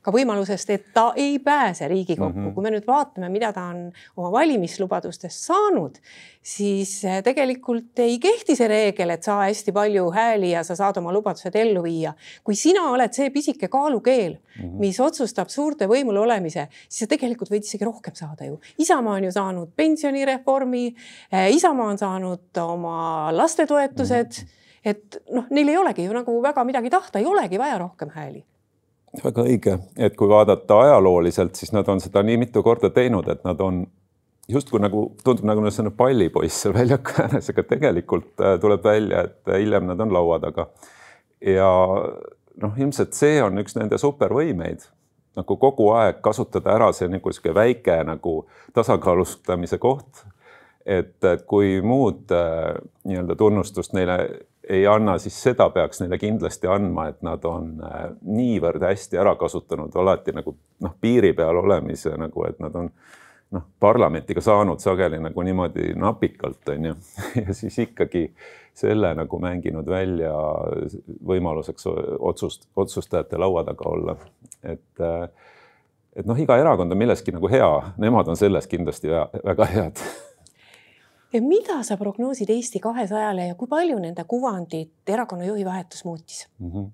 ka 0.04 0.14
võimalusest, 0.14 0.72
et 0.72 0.86
ta 0.94 1.10
ei 1.20 1.38
pääse 1.42 1.88
Riigikokku 1.88 2.32
mm. 2.32 2.46
-hmm. 2.46 2.54
kui 2.54 2.64
me 2.64 2.72
nüüd 2.74 2.86
vaatame, 2.88 3.28
mida 3.32 3.52
ta 3.52 3.68
on 3.72 3.90
oma 4.16 4.32
valimislubadustest 4.38 5.44
saanud, 5.50 5.98
siis 6.42 7.04
eh, 7.04 7.20
tegelikult 7.22 7.98
ei 8.04 8.18
kehti 8.22 8.56
see 8.56 8.68
reegel, 8.68 9.12
et 9.14 9.26
saa 9.26 9.44
hästi 9.44 9.74
palju 9.76 10.08
hääli 10.14 10.54
ja 10.54 10.64
sa 10.64 10.76
saad 10.78 10.96
oma 10.96 11.12
lubadused 11.12 11.54
ellu 11.54 11.82
viia. 11.82 12.14
kui 12.44 12.54
sina 12.54 12.88
oled 12.90 13.12
see 13.12 13.30
pisike 13.30 13.68
kaalukeel 13.68 14.32
mm, 14.32 14.64
-hmm. 14.64 14.78
mis 14.80 15.00
otsustab 15.00 15.48
suurte 15.48 15.86
võimul 15.86 16.16
olemise, 16.16 16.68
siis 16.88 17.04
sa 17.04 17.06
tegelikult 17.06 17.50
võid 17.50 17.64
isegi 17.64 17.84
rohkem 17.84 18.14
saada 18.14 18.44
ju. 18.44 18.60
Isamaa 18.78 19.14
on 19.14 19.24
ju 19.24 19.32
saanud 19.32 19.68
pensionireformi, 19.76 20.94
eh, 21.32 21.50
Isamaa 21.54 21.88
on 21.88 21.98
saanud 21.98 22.58
oma 22.62 23.30
lastetoetuse 23.32 23.95
toetused, 23.96 24.44
et 24.84 25.18
noh, 25.34 25.48
neil 25.50 25.72
ei 25.72 25.78
olegi 25.80 26.04
ju 26.06 26.14
nagu 26.14 26.36
väga 26.42 26.64
midagi 26.68 26.92
tahta, 26.92 27.18
ei 27.18 27.26
olegi 27.26 27.58
vaja 27.58 27.78
rohkem 27.82 28.12
hääli 28.14 28.44
väga 29.24 29.44
õige, 29.48 29.78
et 29.96 30.16
kui 30.18 30.28
vaadata 30.28 30.76
ajalooliselt, 30.82 31.54
siis 31.56 31.70
nad 31.72 31.88
on 31.88 32.02
seda 32.04 32.20
nii 32.26 32.36
mitu 32.36 32.60
korda 32.62 32.90
teinud, 32.92 33.28
et 33.32 33.46
nad 33.46 33.60
on 33.64 33.86
justkui 34.48 34.80
nagu 34.82 35.06
tundub 35.24 35.46
nagu 35.48 35.62
selline 35.70 35.94
pallipoiss 35.96 36.58
seal 36.62 36.74
väljaku 36.76 37.16
ääres, 37.24 37.48
aga 37.52 37.64
tegelikult 37.70 38.44
äh, 38.44 38.58
tuleb 38.60 38.84
välja, 38.84 39.24
et 39.24 39.54
hiljem 39.56 39.88
nad 39.88 40.02
on 40.04 40.12
laua 40.12 40.38
taga. 40.42 40.68
ja 41.40 41.70
noh, 42.62 42.76
ilmselt 42.76 43.16
see 43.16 43.40
on 43.44 43.58
üks 43.62 43.76
nende 43.78 43.98
supervõimeid 44.00 44.84
nagu 45.36 45.56
kogu 45.60 45.90
aeg 45.92 46.22
kasutada 46.24 46.72
ära 46.76 46.88
see 46.96 47.08
nagu 47.12 47.32
sihuke 47.32 47.52
väike 47.54 47.98
nagu 48.08 48.38
tasakaalustamise 48.76 49.78
koht. 49.78 50.24
Et 50.86 51.24
kui 51.46 51.80
muud 51.82 52.30
äh, 52.30 52.76
nii-öelda 53.04 53.36
tunnustust 53.36 53.92
neile 53.96 54.18
ei 54.68 54.86
anna, 54.86 55.18
siis 55.18 55.36
seda 55.42 55.68
peaks 55.70 56.00
neile 56.02 56.18
kindlasti 56.18 56.66
andma, 56.70 57.08
et 57.10 57.22
nad 57.26 57.44
on 57.46 57.72
äh, 57.86 58.08
niivõrd 58.22 58.82
hästi 58.82 59.18
ära 59.18 59.36
kasutanud 59.38 59.94
alati 59.98 60.34
nagu 60.34 60.56
noh, 60.82 60.94
piiri 61.00 61.32
peal 61.38 61.62
olemise 61.62 62.14
nagu, 62.18 62.44
et 62.46 62.58
nad 62.62 62.74
on 62.78 62.90
noh, 63.54 63.66
parlamenti 63.80 64.34
ka 64.34 64.42
saanud 64.42 64.82
sageli 64.82 65.20
nagu 65.22 65.42
niimoodi 65.46 65.94
napikalt 65.98 66.74
on 66.74 66.90
ju. 66.90 66.94
Ja 67.46 67.54
siis 67.54 67.78
ikkagi 67.78 68.28
selle 68.76 69.14
nagu 69.16 69.38
mänginud 69.40 69.86
välja 69.88 70.34
võimaluseks 71.26 71.86
otsust, 72.18 72.68
otsustajate 72.76 73.38
laua 73.38 73.64
taga 73.64 73.88
olla. 73.90 74.16
et, 74.62 75.02
et 76.16 76.26
noh, 76.26 76.38
iga 76.38 76.58
erakond 76.58 76.92
on 76.92 76.98
milleski 76.98 77.32
nagu 77.32 77.48
hea, 77.48 77.70
nemad 78.02 78.28
on 78.28 78.36
selles 78.36 78.66
kindlasti 78.66 79.14
väga 79.44 79.70
head 79.72 80.02
mida 81.40 81.82
sa 81.82 81.96
prognoosid 81.96 82.50
Eesti 82.50 82.80
kahesajale 82.80 83.48
ja 83.48 83.54
kui 83.58 83.68
palju 83.68 83.98
nende 83.98 84.24
kuvandit 84.28 85.10
erakonna 85.10 85.44
juhi 85.44 85.64
vahetus 85.64 86.04
muutis 86.04 86.46
mm? 86.58 86.70
-hmm. 86.70 86.90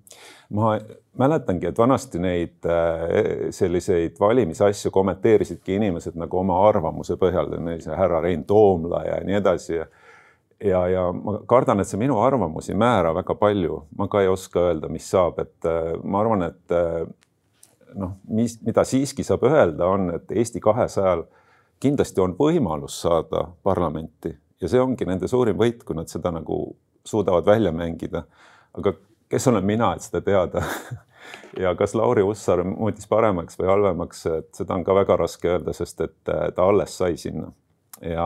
ma 0.49 0.79
mäletangi, 1.17 1.67
et 1.67 1.77
vanasti 1.77 2.19
neid 2.19 2.65
äh, 2.65 3.49
selliseid 3.49 4.19
valimisasju 4.19 4.91
kommenteerisidki 4.91 5.75
inimesed 5.75 6.15
nagu 6.15 6.37
oma 6.37 6.67
arvamuse 6.67 7.13
põhjal, 7.13 7.53
härra 7.97 8.21
Rein 8.21 8.43
Toomla 8.43 9.03
ja 9.03 9.23
nii 9.23 9.35
edasi 9.35 9.75
ja 9.75 9.85
ja, 10.63 10.87
ja 10.87 11.11
ma 11.11 11.37
kardan, 11.45 11.79
et 11.79 11.87
see 11.87 11.99
minu 11.99 12.19
arvamus 12.23 12.69
ei 12.69 12.77
määra 12.79 13.13
väga 13.15 13.35
palju, 13.35 13.83
ma 13.97 14.07
ka 14.07 14.21
ei 14.21 14.27
oska 14.31 14.69
öelda, 14.69 14.89
mis 14.89 15.09
saab, 15.11 15.39
et 15.43 15.67
äh, 15.67 15.93
ma 16.03 16.21
arvan, 16.23 16.45
et 16.47 16.75
äh, 16.75 17.03
noh, 17.99 18.17
mis, 18.27 18.57
mida 18.65 18.85
siiski 18.87 19.25
saab 19.27 19.43
öelda, 19.49 19.87
on, 19.87 20.09
et 20.17 20.31
Eesti 20.31 20.61
kahesajal 20.63 21.25
kindlasti 21.83 22.21
on 22.23 22.35
võimalus 22.39 23.01
saada 23.03 23.45
parlamenti 23.63 24.31
ja 24.61 24.69
see 24.71 24.81
ongi 24.81 25.07
nende 25.07 25.27
suurim 25.27 25.59
võit, 25.59 25.83
kui 25.83 25.97
nad 25.97 26.11
seda 26.11 26.31
nagu 26.31 26.59
suudavad 27.05 27.45
välja 27.45 27.71
mängida. 27.75 28.23
aga 28.73 28.93
kes 29.29 29.47
olen 29.47 29.65
mina, 29.65 29.93
et 29.95 30.05
seda 30.07 30.21
teada? 30.21 30.63
Ja 31.57 31.71
kas 31.75 31.93
Lauri 31.95 32.21
Hussar 32.25 32.59
muutis 32.67 33.07
paremaks 33.07 33.55
või 33.55 33.69
halvemaks, 33.69 34.25
et 34.27 34.49
seda 34.57 34.75
on 34.75 34.83
ka 34.83 34.95
väga 34.97 35.15
raske 35.21 35.47
öelda, 35.47 35.71
sest 35.73 36.01
et 36.03 36.29
äh, 36.29 36.49
ta 36.51 36.65
alles 36.67 36.97
sai 36.97 37.15
sinna. 37.17 37.47
Ja 38.03 38.25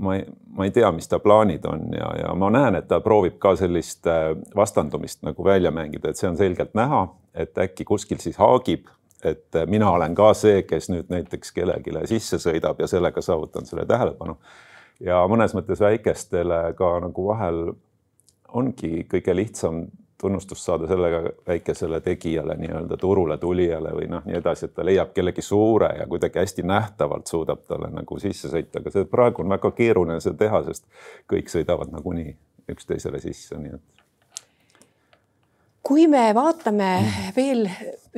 ma 0.00 0.14
ei, 0.16 0.24
ma 0.56 0.64
ei 0.64 0.72
tea, 0.72 0.88
mis 0.96 1.10
ta 1.10 1.18
plaanid 1.20 1.66
on 1.68 1.92
ja, 1.92 2.08
ja 2.22 2.32
ma 2.38 2.48
näen, 2.54 2.78
et 2.78 2.88
ta 2.88 3.02
proovib 3.04 3.36
ka 3.42 3.52
sellist 3.60 4.08
äh, 4.08 4.32
vastandumist 4.56 5.20
nagu 5.26 5.44
välja 5.44 5.70
mängida, 5.74 6.10
et 6.10 6.20
see 6.20 6.30
on 6.30 6.38
selgelt 6.40 6.72
näha, 6.78 7.04
et 7.34 7.58
äkki 7.58 7.84
kuskil 7.84 8.22
siis 8.24 8.40
haagib 8.40 8.88
et 9.24 9.58
mina 9.66 9.90
olen 9.90 10.14
ka 10.14 10.32
see, 10.34 10.62
kes 10.66 10.90
nüüd 10.90 11.10
näiteks 11.12 11.52
kellelegi 11.52 11.94
sisse 12.10 12.40
sõidab 12.42 12.80
ja 12.82 12.86
sellega 12.90 13.22
saavutan 13.22 13.66
selle 13.66 13.86
tähelepanu. 13.86 14.36
ja 15.00 15.22
mõnes 15.28 15.54
mõttes 15.54 15.80
väikestele 15.80 16.74
ka 16.78 16.98
nagu 17.00 17.26
vahel 17.26 17.72
ongi 18.52 19.06
kõige 19.10 19.36
lihtsam 19.36 19.86
tunnustust 20.22 20.62
saada 20.62 20.86
sellega 20.86 21.30
väikesele 21.46 22.00
tegijale, 22.00 22.54
nii-öelda 22.54 22.96
turule 22.96 23.38
tulijale 23.42 23.90
või 23.96 24.06
noh, 24.10 24.22
nii 24.26 24.36
edasi, 24.38 24.68
et 24.68 24.74
ta 24.74 24.84
leiab 24.86 25.10
kellegi 25.16 25.42
suure 25.42 25.88
ja 25.98 26.06
kuidagi 26.06 26.38
hästi 26.38 26.62
nähtavalt 26.62 27.26
suudab 27.26 27.64
talle 27.66 27.90
nagu 27.90 28.18
sisse 28.22 28.50
sõita, 28.52 28.78
aga 28.78 28.92
see 28.94 29.08
praegu 29.10 29.42
on 29.42 29.50
väga 29.56 29.72
keeruline 29.80 30.20
seda 30.22 30.38
teha, 30.44 30.62
sest 30.68 30.86
kõik 31.32 31.50
sõidavad 31.50 31.90
nagunii 31.90 32.36
üksteisele 32.70 33.18
sisse, 33.24 33.58
nii 33.58 33.74
et 33.74 34.01
kui 35.82 36.06
me 36.10 36.28
vaatame 36.34 36.88
veel, 37.34 37.64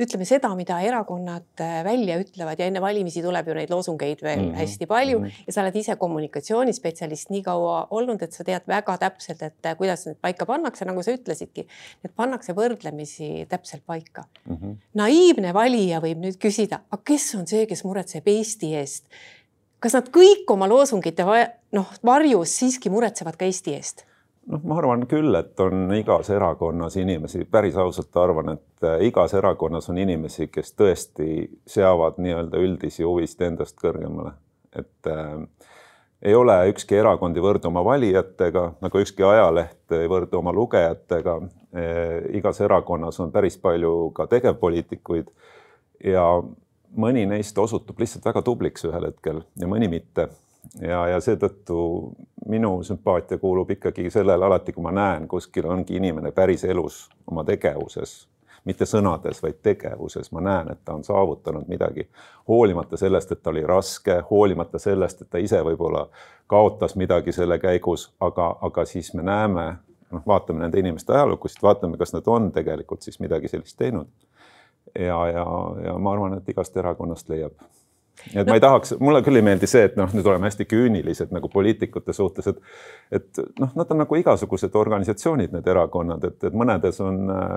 ütleme 0.01 0.25
seda, 0.27 0.51
mida 0.57 0.77
erakonnad 0.85 1.63
äh, 1.63 1.79
välja 1.85 2.19
ütlevad 2.21 2.59
ja 2.61 2.67
enne 2.69 2.81
valimisi 2.83 3.23
tuleb 3.25 3.49
ju 3.49 3.55
neid 3.57 3.73
loosungeid 3.73 4.21
veel 4.21 4.39
mm 4.39 4.51
-hmm. 4.51 4.59
hästi 4.61 4.85
palju 4.85 5.19
mm 5.19 5.25
-hmm. 5.25 5.43
ja 5.47 5.53
sa 5.53 5.61
oled 5.61 5.75
ise 5.75 5.95
kommunikatsioonispetsialist 5.95 7.29
nii 7.29 7.41
kaua 7.43 7.87
olnud, 7.89 8.21
et 8.21 8.33
sa 8.33 8.43
tead 8.43 8.67
väga 8.67 8.97
täpselt, 8.97 9.41
et 9.41 9.65
äh, 9.65 9.77
kuidas 9.77 10.05
need 10.05 10.17
paika 10.21 10.45
pannakse, 10.45 10.85
nagu 10.85 11.03
sa 11.03 11.11
ütlesidki, 11.11 11.67
need 12.03 12.13
pannakse 12.15 12.53
võrdlemisi 12.53 13.47
täpselt 13.49 13.83
paika 13.85 14.23
mm. 14.45 14.55
-hmm. 14.55 14.75
naiivne 14.93 15.53
valija 15.53 15.99
võib 15.99 16.17
nüüd 16.17 16.37
küsida, 16.37 16.79
aga 16.91 17.01
kes 17.05 17.35
on 17.35 17.47
see, 17.47 17.65
kes 17.65 17.83
muretseb 17.83 18.27
Eesti 18.27 18.75
eest? 18.75 19.05
kas 19.79 19.93
nad 19.93 20.09
kõik 20.09 20.49
oma 20.49 20.67
loosungite 20.67 21.25
noh, 21.71 21.93
varjus 22.05 22.57
siiski 22.59 22.89
muretsevad 22.89 23.35
ka 23.35 23.45
Eesti 23.45 23.73
eest? 23.73 24.05
Noh, 24.51 24.63
ma 24.63 24.77
arvan 24.79 25.05
küll, 25.09 25.33
et 25.37 25.59
on 25.63 25.89
igas 25.95 26.29
erakonnas 26.33 26.97
inimesi, 27.01 27.45
päris 27.51 27.77
ausalt 27.81 28.17
arvan, 28.21 28.55
et 28.57 28.87
äh, 28.87 29.05
igas 29.09 29.33
erakonnas 29.37 29.89
on 29.93 29.99
inimesi, 30.01 30.49
kes 30.53 30.73
tõesti 30.77 31.29
seavad 31.69 32.19
nii-öelda 32.21 32.61
üldisi 32.61 33.05
huvisid 33.05 33.45
endast 33.49 33.79
kõrgemale, 33.81 34.35
et 34.75 35.11
äh, 35.11 35.71
ei 36.25 36.35
ole 36.35 36.55
ükski 36.71 36.97
erakond 36.97 37.37
ei 37.37 37.43
võrdu 37.43 37.69
oma 37.69 37.83
valijatega, 37.85 38.65
nagu 38.81 39.01
ükski 39.01 39.25
ajaleht 39.27 39.93
ei 39.97 40.07
võrdu 40.09 40.39
oma 40.39 40.53
lugejatega 40.55 41.39
e,. 41.73 41.83
igas 42.39 42.61
erakonnas 42.65 43.19
on 43.19 43.33
päris 43.35 43.57
palju 43.61 44.11
ka 44.15 44.27
tegevpoliitikuid 44.31 45.29
ja 46.13 46.25
mõni 46.95 47.25
neist 47.29 47.57
osutub 47.59 47.99
lihtsalt 47.99 48.25
väga 48.25 48.41
tubliks 48.45 48.87
ühel 48.87 49.09
hetkel 49.09 49.43
ja 49.59 49.69
mõni 49.69 49.91
mitte 49.91 50.29
ja, 50.81 51.07
ja 51.07 51.19
seetõttu 51.21 51.79
minu 52.49 52.83
sümpaatia 52.83 53.37
kuulub 53.37 53.71
ikkagi 53.71 54.09
sellele 54.09 54.45
alati, 54.45 54.73
kui 54.73 54.83
ma 54.83 54.91
näen, 54.91 55.27
kuskil 55.27 55.67
ongi 55.69 55.97
inimene 55.97 56.31
päris 56.31 56.63
elus 56.63 57.05
oma 57.27 57.43
tegevuses, 57.43 58.27
mitte 58.65 58.85
sõnades, 58.89 59.41
vaid 59.43 59.61
tegevuses, 59.63 60.31
ma 60.33 60.41
näen, 60.41 60.71
et 60.73 60.81
ta 60.85 60.95
on 60.97 61.03
saavutanud 61.03 61.67
midagi, 61.69 62.07
hoolimata 62.47 62.97
sellest, 62.97 63.31
et 63.31 63.43
ta 63.43 63.53
oli 63.53 63.65
raske, 63.65 64.19
hoolimata 64.29 64.81
sellest, 64.81 65.21
et 65.21 65.29
ta 65.29 65.41
ise 65.41 65.61
võib-olla 65.65 66.07
kaotas 66.47 66.95
midagi 66.95 67.33
selle 67.35 67.59
käigus, 67.61 68.09
aga, 68.19 68.55
aga 68.61 68.85
siis 68.85 69.13
me 69.13 69.25
näeme, 69.25 69.67
noh, 70.11 70.25
vaatame 70.27 70.65
nende 70.65 70.81
inimeste 70.81 71.13
ajalugusid, 71.13 71.61
vaatame, 71.63 71.97
kas 71.97 72.13
nad 72.13 72.27
on 72.27 72.51
tegelikult 72.51 73.05
siis 73.05 73.19
midagi 73.19 73.51
sellist 73.53 73.77
teinud. 73.77 74.09
ja, 74.99 75.17
ja, 75.27 75.45
ja 75.85 75.97
ma 75.97 76.13
arvan, 76.13 76.37
et 76.37 76.49
igast 76.49 76.77
erakonnast 76.77 77.29
leiab 77.29 77.57
et 78.33 78.41
no. 78.41 78.49
ma 78.49 78.57
ei 78.57 78.63
tahaks, 78.63 78.95
mulle 78.99 79.21
küll 79.25 79.39
ei 79.39 79.45
meeldi 79.45 79.67
see, 79.69 79.85
et 79.89 79.97
noh, 79.99 80.09
nüüd 80.15 80.27
oleme 80.29 80.49
hästi 80.49 80.67
küünilised 80.69 81.33
nagu 81.35 81.49
poliitikute 81.51 82.15
suhtes, 82.15 82.47
et 82.51 83.19
et 83.19 83.41
noh, 83.61 83.71
nad 83.77 83.91
on 83.93 84.01
nagu 84.03 84.19
igasugused 84.19 84.75
organisatsioonid, 84.75 85.53
need 85.53 85.69
erakonnad, 85.71 86.23
et, 86.29 86.37
et 86.49 86.57
mõnedes 86.57 86.99
on 87.05 87.21
äh, 87.31 87.55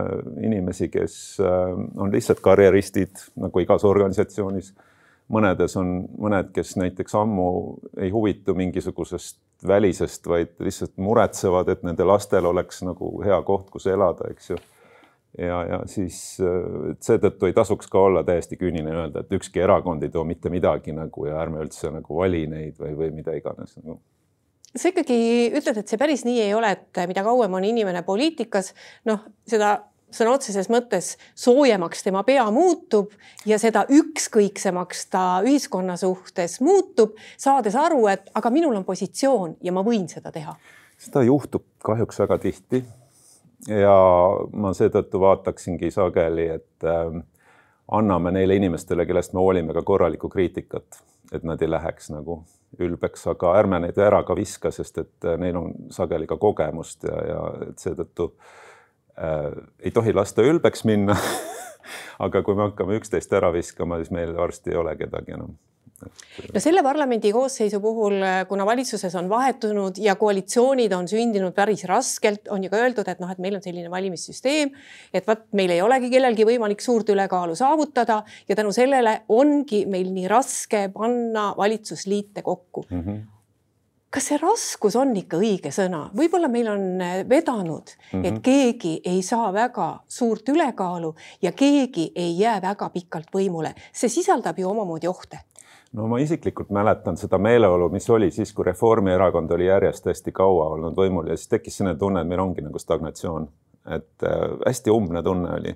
inimesi, 0.48 0.90
kes 0.92 1.16
äh, 1.40 1.74
on 1.96 2.12
lihtsalt 2.14 2.42
karjeristid 2.44 3.28
nagu 3.40 3.64
igas 3.64 3.86
organisatsioonis. 3.88 4.74
mõnedes 5.28 5.76
on 5.76 6.08
mõned, 6.16 6.52
kes 6.54 6.76
näiteks 6.80 7.14
ammu 7.14 7.50
ei 8.00 8.10
huvitu 8.10 8.54
mingisugusest 8.56 9.38
välisest, 9.66 10.26
vaid 10.26 10.54
lihtsalt 10.58 10.96
muretsevad, 10.96 11.68
et 11.68 11.82
nende 11.82 12.04
lastel 12.04 12.46
oleks 12.46 12.82
nagu 12.82 13.12
hea 13.24 13.42
koht, 13.42 13.70
kus 13.70 13.86
elada, 13.86 14.30
eks 14.30 14.50
ju 14.50 14.56
ja, 15.38 15.62
ja 15.68 15.80
siis 15.90 16.38
äh, 16.40 16.94
seetõttu 17.04 17.48
ei 17.48 17.56
tasuks 17.56 17.90
ka 17.90 18.00
olla 18.08 18.24
täiesti 18.26 18.56
küüniline 18.60 18.94
öelda, 18.94 19.24
et 19.24 19.34
ükski 19.38 19.62
erakond 19.64 20.02
ei 20.02 20.12
too 20.14 20.24
mitte 20.28 20.52
midagi 20.52 20.94
nagu 20.96 21.26
ja 21.28 21.40
ärme 21.42 21.62
üldse 21.64 21.92
nagu 21.94 22.20
vali 22.20 22.46
neid 22.50 22.78
või, 22.80 22.94
või 23.02 23.10
mida 23.20 23.36
iganes 23.36 23.76
nagu 23.80 24.00
sa 24.76 24.90
ikkagi 24.92 25.18
ütled, 25.56 25.80
et 25.80 25.90
see 25.90 26.00
päris 26.00 26.24
nii 26.28 26.42
ei 26.44 26.54
ole, 26.54 26.70
et 26.76 27.00
mida 27.08 27.24
kauem 27.26 27.54
on 27.56 27.64
inimene 27.64 28.02
poliitikas, 28.06 28.74
noh, 29.08 29.22
seda 29.48 29.78
sõna 30.14 30.34
otseses 30.36 30.68
mõttes 30.72 31.14
soojemaks 31.36 32.04
tema 32.04 32.22
pea 32.26 32.46
muutub 32.52 33.12
ja 33.48 33.58
seda 33.60 33.84
ükskõiksemaks 33.92 35.06
ta 35.12 35.24
ühiskonna 35.44 35.98
suhtes 36.00 36.58
muutub, 36.64 37.16
saades 37.40 37.76
aru, 37.76 38.06
et 38.12 38.30
aga 38.38 38.52
minul 38.54 38.76
on 38.78 38.86
positsioon 38.88 39.58
ja 39.64 39.74
ma 39.74 39.84
võin 39.86 40.08
seda 40.08 40.32
teha. 40.32 40.56
seda 40.98 41.22
juhtub 41.26 41.64
kahjuks 41.84 42.24
väga 42.24 42.38
tihti 42.42 42.84
ja 43.66 43.96
ma 44.52 44.72
seetõttu 44.76 45.20
vaataksingi 45.20 45.90
sageli, 45.90 46.46
et 46.58 46.86
äh, 46.86 47.18
anname 47.98 48.32
neile 48.36 48.58
inimestele, 48.60 49.06
kellest 49.06 49.34
me 49.34 49.42
hoolime, 49.42 49.74
ka 49.74 49.82
korralikku 49.82 50.30
kriitikat, 50.32 51.02
et 51.32 51.44
nad 51.44 51.62
ei 51.62 51.70
läheks 51.70 52.12
nagu 52.14 52.42
ülbeks, 52.78 53.24
aga 53.32 53.54
ärme 53.58 53.80
neid 53.82 53.98
ära 53.98 54.22
ka 54.28 54.36
viska, 54.36 54.70
sest 54.74 55.02
et 55.04 55.28
äh, 55.28 55.38
neil 55.40 55.56
on 55.58 55.72
sageli 55.94 56.28
ka 56.28 56.36
kogemust 56.40 57.08
ja, 57.08 57.20
ja 57.32 57.44
et 57.70 57.78
seetõttu 57.82 58.32
äh, 59.16 59.54
ei 59.80 59.94
tohi 59.94 60.14
lasta 60.14 60.44
ülbeks 60.46 60.84
minna. 60.88 61.16
Aga 62.18 62.42
kui 62.44 62.56
me 62.58 62.66
hakkame 62.66 62.98
üksteist 62.98 63.32
ära 63.32 63.48
viskama, 63.54 63.96
siis 64.02 64.10
meil 64.12 64.34
varsti 64.36 64.74
ei 64.74 64.76
ole 64.76 64.92
kedagi 64.98 65.32
enam 65.36 65.54
no 66.54 66.60
selle 66.62 66.82
parlamendi 66.86 67.32
koosseisu 67.34 67.80
puhul, 67.82 68.20
kuna 68.48 68.66
valitsuses 68.66 69.14
on 69.18 69.28
vahetunud 69.30 69.98
ja 70.02 70.14
koalitsioonid 70.20 70.92
on 70.96 71.08
sündinud 71.10 71.54
päris 71.56 71.84
raskelt, 71.90 72.48
on 72.54 72.64
ju 72.64 72.70
ka 72.72 72.82
öeldud, 72.82 73.08
et 73.10 73.22
noh, 73.22 73.30
et 73.32 73.40
meil 73.42 73.58
on 73.58 73.64
selline 73.64 73.90
valimissüsteem, 73.90 74.70
et 75.12 75.26
vot 75.26 75.42
meil 75.58 75.74
ei 75.74 75.82
olegi 75.82 76.10
kellelgi 76.12 76.46
võimalik 76.48 76.84
suurt 76.84 77.10
ülekaalu 77.14 77.56
saavutada 77.58 78.22
ja 78.48 78.58
tänu 78.58 78.72
sellele 78.74 79.22
ongi 79.28 79.84
meil 79.90 80.12
nii 80.14 80.28
raske 80.30 80.86
panna 80.94 81.50
valitsusliite 81.58 82.46
kokku 82.46 82.86
mm. 82.90 83.02
-hmm 83.02 83.26
kas 84.10 84.30
see 84.30 84.38
raskus 84.40 84.96
on 84.96 85.10
ikka 85.20 85.36
õige 85.36 85.68
sõna, 85.74 86.06
võib-olla 86.16 86.48
meil 86.48 86.68
on 86.72 86.84
vedanud 87.28 87.90
mm, 87.92 88.06
-hmm. 88.12 88.24
et 88.24 88.32
mhm. 88.32 88.40
keegi 88.42 89.00
ei 89.04 89.22
saa 89.22 89.52
väga 89.52 89.88
suurt 90.08 90.48
ülekaalu 90.48 91.14
ja 91.42 91.52
keegi 91.52 92.12
ei 92.14 92.38
jää 92.38 92.56
väga 92.62 92.88
pikalt 92.90 93.28
võimule, 93.34 93.74
see 93.92 94.08
sisaldab 94.08 94.58
ju 94.58 94.70
omamoodi 94.70 95.08
ohte 95.08 95.38
no 95.92 96.08
ma 96.10 96.18
isiklikult 96.20 96.70
mäletan 96.74 97.16
seda 97.16 97.38
meeleolu, 97.38 97.88
mis 97.92 98.10
oli 98.10 98.30
siis, 98.34 98.52
kui 98.52 98.66
Reformierakond 98.66 99.50
oli 99.56 99.68
järjest 99.68 100.06
hästi 100.10 100.34
kaua 100.36 100.68
olnud 100.74 100.98
võimul 100.98 101.30
ja 101.30 101.36
siis 101.36 101.48
tekkis 101.54 101.80
selline 101.80 101.96
tunne, 101.98 102.22
et 102.22 102.28
meil 102.28 102.42
ongi 102.44 102.64
nagu 102.64 102.78
stagnatsioon, 102.82 103.48
et 103.96 104.28
äh, 104.28 104.44
hästi 104.66 104.92
umbne 104.92 105.22
tunne 105.24 105.54
oli 105.60 105.74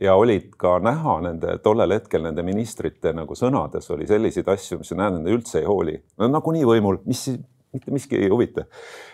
ja 0.00 0.14
olid 0.14 0.52
ka 0.56 0.78
näha 0.82 1.18
nende 1.26 1.58
tollel 1.64 1.92
hetkel 1.96 2.22
nende 2.24 2.44
ministrite 2.46 3.12
nagu 3.16 3.36
sõnades 3.36 3.90
oli 3.92 4.06
selliseid 4.08 4.48
asju, 4.48 4.80
mis 4.80 4.92
sa 4.92 4.98
näed, 5.00 5.18
nende 5.18 5.34
üldse 5.34 5.60
ei 5.60 5.68
hooli. 5.68 5.96
no 6.18 6.28
nagunii 6.30 6.64
võimul, 6.66 7.00
mis 7.10 7.26
mitte 7.72 7.90
miski 7.90 8.16
ei 8.16 8.28
huvita. 8.28 8.64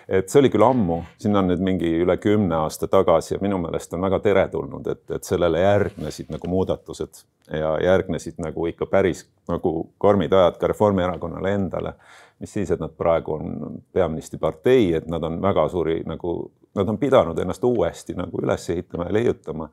et 0.08 0.28
see 0.28 0.40
oli 0.40 0.50
küll 0.50 0.64
ammu, 0.64 1.00
sinna 1.18 1.40
on 1.42 1.50
nüüd 1.50 1.62
mingi 1.66 1.90
üle 2.04 2.16
kümne 2.22 2.54
aasta 2.62 2.88
tagasi 2.88 3.34
ja 3.34 3.40
minu 3.42 3.58
meelest 3.58 3.94
on 3.94 4.04
väga 4.06 4.20
teretulnud, 4.22 4.86
et, 4.86 5.02
et 5.10 5.24
sellele 5.24 5.60
järgnesid 5.60 6.30
nagu 6.32 6.50
muudatused 6.50 7.24
ja 7.50 7.74
järgnesid 7.82 8.38
nagu 8.42 8.66
ikka 8.70 8.86
päris 8.90 9.26
nagu 9.50 9.74
karmid 10.02 10.32
ajad 10.32 10.60
ka 10.60 10.72
Reformierakonnale 10.72 11.52
endale. 11.54 11.94
mis 12.40 12.52
siis, 12.52 12.70
et 12.70 12.80
nad 12.80 12.92
praegu 12.92 13.32
on 13.32 13.78
peaministripartei, 13.92 14.94
et 14.94 15.06
nad 15.08 15.22
on 15.24 15.40
väga 15.42 15.68
suuri 15.68 16.02
nagu, 16.06 16.50
nad 16.74 16.88
on 16.88 16.98
pidanud 16.98 17.38
ennast 17.38 17.64
uuesti 17.64 18.14
nagu 18.14 18.42
üles 18.42 18.70
ehitama 18.70 19.08
ja 19.08 19.12
leiutama 19.12 19.70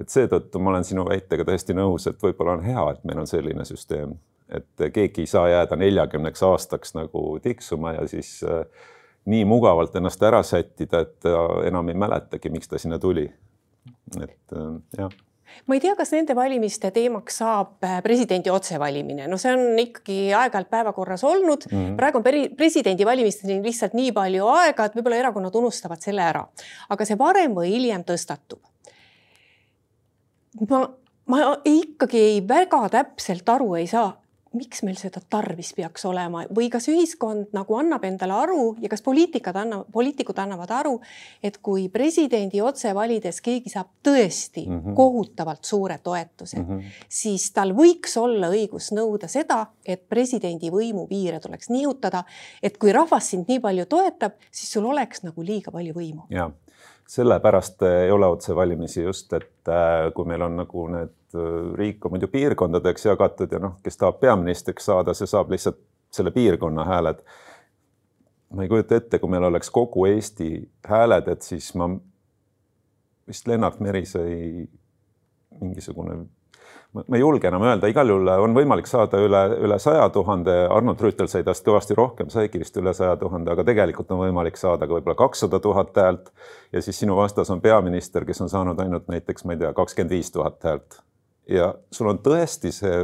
et 0.00 0.10
seetõttu 0.10 0.58
ma 0.58 0.70
olen 0.74 0.84
sinu 0.84 1.04
väitega 1.08 1.44
täiesti 1.44 1.74
nõus, 1.74 2.06
et 2.10 2.22
võib-olla 2.22 2.58
on 2.58 2.64
hea, 2.66 2.84
et 2.90 3.04
meil 3.04 3.22
on 3.22 3.30
selline 3.30 3.64
süsteem 3.64 4.16
et 4.56 4.86
keegi 4.92 5.24
ei 5.24 5.30
saa 5.30 5.48
jääda 5.48 5.76
neljakümneks 5.76 6.42
aastaks 6.42 6.94
nagu 6.94 7.38
tiksuma 7.42 7.94
ja 7.98 8.08
siis 8.08 8.38
äh, 8.46 8.64
nii 9.30 9.44
mugavalt 9.48 9.94
ennast 9.96 10.22
ära 10.22 10.42
sättida, 10.44 11.00
et 11.06 11.28
enam 11.64 11.88
ei 11.88 11.96
mäletagi, 11.96 12.50
miks 12.52 12.68
ta 12.68 12.78
sinna 12.78 12.98
tuli. 12.98 13.30
et 14.20 14.52
äh, 14.52 14.74
jah 14.98 15.14
ma 15.66 15.76
ei 15.76 15.82
tea, 15.82 15.94
kas 15.98 16.12
nende 16.14 16.34
valimiste 16.36 16.90
teemaks 16.94 17.38
saab 17.42 17.84
äh, 17.86 17.98
presidendi 18.04 18.52
otsevalimine, 18.52 19.28
no 19.30 19.38
see 19.40 19.52
on 19.54 19.78
ikkagi 19.80 20.18
aeg-ajalt 20.36 20.70
päevakorras 20.72 21.24
olnud 21.26 21.68
mm. 21.70 21.76
-hmm. 21.78 21.96
praegu 22.00 22.20
on 22.20 22.56
presidendivalimisteni 22.56 23.60
lihtsalt 23.62 23.94
nii 23.94 24.12
palju 24.16 24.48
aega, 24.56 24.88
et 24.88 24.98
võib-olla 24.98 25.20
erakonnad 25.22 25.54
unustavad 25.60 26.02
selle 26.02 26.24
ära, 26.24 26.44
aga 26.88 27.08
see 27.08 27.18
varem 27.18 27.56
või 27.56 27.72
hiljem 27.76 28.04
tõstatub. 28.08 28.60
ma, 30.68 30.84
ma 31.26 31.40
ikkagi 31.64 32.20
ei 32.20 32.44
väga 32.48 32.88
täpselt 32.88 33.48
aru 33.48 33.74
ei 33.74 33.86
saa, 33.86 34.12
miks 34.54 34.82
meil 34.86 34.96
seda 34.98 35.20
tarvis 35.30 35.72
peaks 35.76 36.04
olema 36.08 36.44
või 36.54 36.68
kas 36.72 36.88
ühiskond 36.92 37.52
nagu 37.56 37.76
annab 37.78 38.04
endale 38.06 38.36
aru 38.36 38.66
ja 38.82 38.90
kas 38.92 39.02
poliitikad 39.04 39.56
annavad, 39.56 39.90
poliitikud 39.92 40.38
annavad 40.38 40.70
aru, 40.74 40.94
et 41.42 41.58
kui 41.64 41.88
presidendi 41.92 42.62
otse 42.64 42.94
valides 42.94 43.40
keegi 43.44 43.72
saab 43.72 43.90
tõesti 44.04 44.66
mm 44.66 44.80
-hmm. 44.80 44.94
kohutavalt 44.94 45.64
suure 45.64 45.98
toetuse 46.02 46.60
mm, 46.60 46.66
-hmm. 46.68 47.06
siis 47.08 47.50
tal 47.52 47.74
võiks 47.74 48.16
olla 48.20 48.50
õigus 48.50 48.92
nõuda 48.94 49.28
seda, 49.28 49.66
et 49.86 50.08
presidendi 50.08 50.70
võimupiire 50.70 51.40
tuleks 51.40 51.70
nihutada. 51.70 52.24
et 52.62 52.78
kui 52.78 52.92
rahvas 52.92 53.30
sind 53.30 53.48
nii 53.48 53.60
palju 53.60 53.86
toetab, 53.86 54.32
siis 54.50 54.72
sul 54.72 54.84
oleks 54.84 55.22
nagu 55.22 55.42
liiga 55.42 55.70
palju 55.70 55.94
võimu. 55.94 56.22
ja 56.30 56.50
sellepärast 57.08 57.82
ei 57.82 58.10
ole 58.10 58.26
otsevalimisi 58.26 59.02
just, 59.02 59.32
et 59.32 59.68
äh, 59.68 60.10
kui 60.14 60.24
meil 60.28 60.42
on 60.42 60.56
nagu 60.62 60.86
need 60.92 61.12
Äh, 61.34 61.74
riik 61.74 62.04
on 62.06 62.12
muidu 62.14 62.28
piirkondadeks 62.30 63.08
jagatud 63.08 63.52
ja 63.52 63.58
noh, 63.58 63.78
kes 63.82 63.98
tahab 63.98 64.20
peaministriks 64.22 64.86
saada, 64.86 65.14
see 65.18 65.26
saab 65.26 65.50
lihtsalt 65.50 65.80
selle 66.14 66.30
piirkonna 66.30 66.84
hääled. 66.86 67.24
ma 68.54 68.62
ei 68.62 68.68
kujuta 68.70 68.94
ette, 68.94 69.18
kui 69.18 69.30
meil 69.32 69.42
oleks 69.48 69.70
kogu 69.74 70.04
Eesti 70.06 70.48
hääled, 70.86 71.28
et 71.28 71.42
siis 71.42 71.72
ma 71.74 71.88
vist 73.26 73.48
Lennart 73.50 73.80
Meri 73.82 74.04
sai 74.06 74.68
mingisugune 75.60 76.20
ma 76.94 77.16
ei 77.16 77.20
julge 77.20 77.48
enam 77.50 77.64
öelda, 77.66 77.88
igal 77.90 78.08
juhul 78.08 78.28
on 78.38 78.54
võimalik 78.56 78.86
saada 78.86 79.18
üle, 79.22 79.40
üle 79.66 79.78
saja 79.82 80.06
tuhande, 80.14 80.54
Arnold 80.70 81.00
Rüütel 81.02 81.30
sai 81.30 81.42
tast 81.46 81.66
kõvasti 81.66 81.96
rohkem, 81.98 82.30
saigi 82.30 82.60
vist 82.62 82.76
üle 82.78 82.94
saja 82.94 83.16
tuhande, 83.20 83.50
aga 83.50 83.64
tegelikult 83.66 84.12
on 84.14 84.22
võimalik 84.22 84.60
saada 84.60 84.86
ka 84.86 84.94
võib-olla 84.94 85.18
kakssada 85.18 85.60
tuhat 85.60 85.96
häält. 85.98 86.30
ja 86.72 86.82
siis 86.82 86.98
sinu 87.02 87.16
vastas 87.18 87.50
on 87.50 87.60
peaminister, 87.64 88.24
kes 88.24 88.40
on 88.46 88.52
saanud 88.52 88.80
ainult 88.80 89.10
näiteks, 89.10 89.44
ma 89.44 89.56
ei 89.56 89.64
tea, 89.64 89.72
kakskümmend 89.74 90.14
viis 90.14 90.30
tuhat 90.30 90.62
häält 90.62 91.02
ja 91.48 91.74
sul 91.90 92.08
on 92.08 92.20
tõesti 92.24 92.72
see 92.72 93.00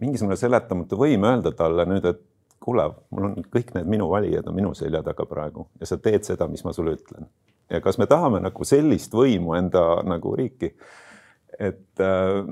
mingisugune 0.00 0.36
seletamatu 0.36 0.98
võim 0.98 1.24
öelda 1.28 1.52
talle 1.56 1.86
nüüd, 1.88 2.06
et 2.08 2.20
kuule, 2.62 2.88
mul 3.10 3.28
on 3.30 3.46
kõik 3.52 3.72
need 3.76 3.88
minu 3.96 4.08
valijad 4.10 4.46
on 4.48 4.56
minu 4.56 4.74
selja 4.78 5.02
taga 5.04 5.26
praegu 5.28 5.66
ja 5.80 5.88
sa 5.88 5.98
teed 6.00 6.26
seda, 6.28 6.48
mis 6.50 6.64
ma 6.64 6.74
sulle 6.76 6.96
ütlen. 6.98 7.28
ja 7.70 7.80
kas 7.80 7.98
me 7.98 8.06
tahame 8.06 8.42
nagu 8.42 8.64
sellist 8.68 9.14
võimu 9.14 9.56
enda 9.58 10.02
nagu 10.06 10.36
riiki? 10.38 10.74
Et 11.62 12.02
äh, 12.02 12.42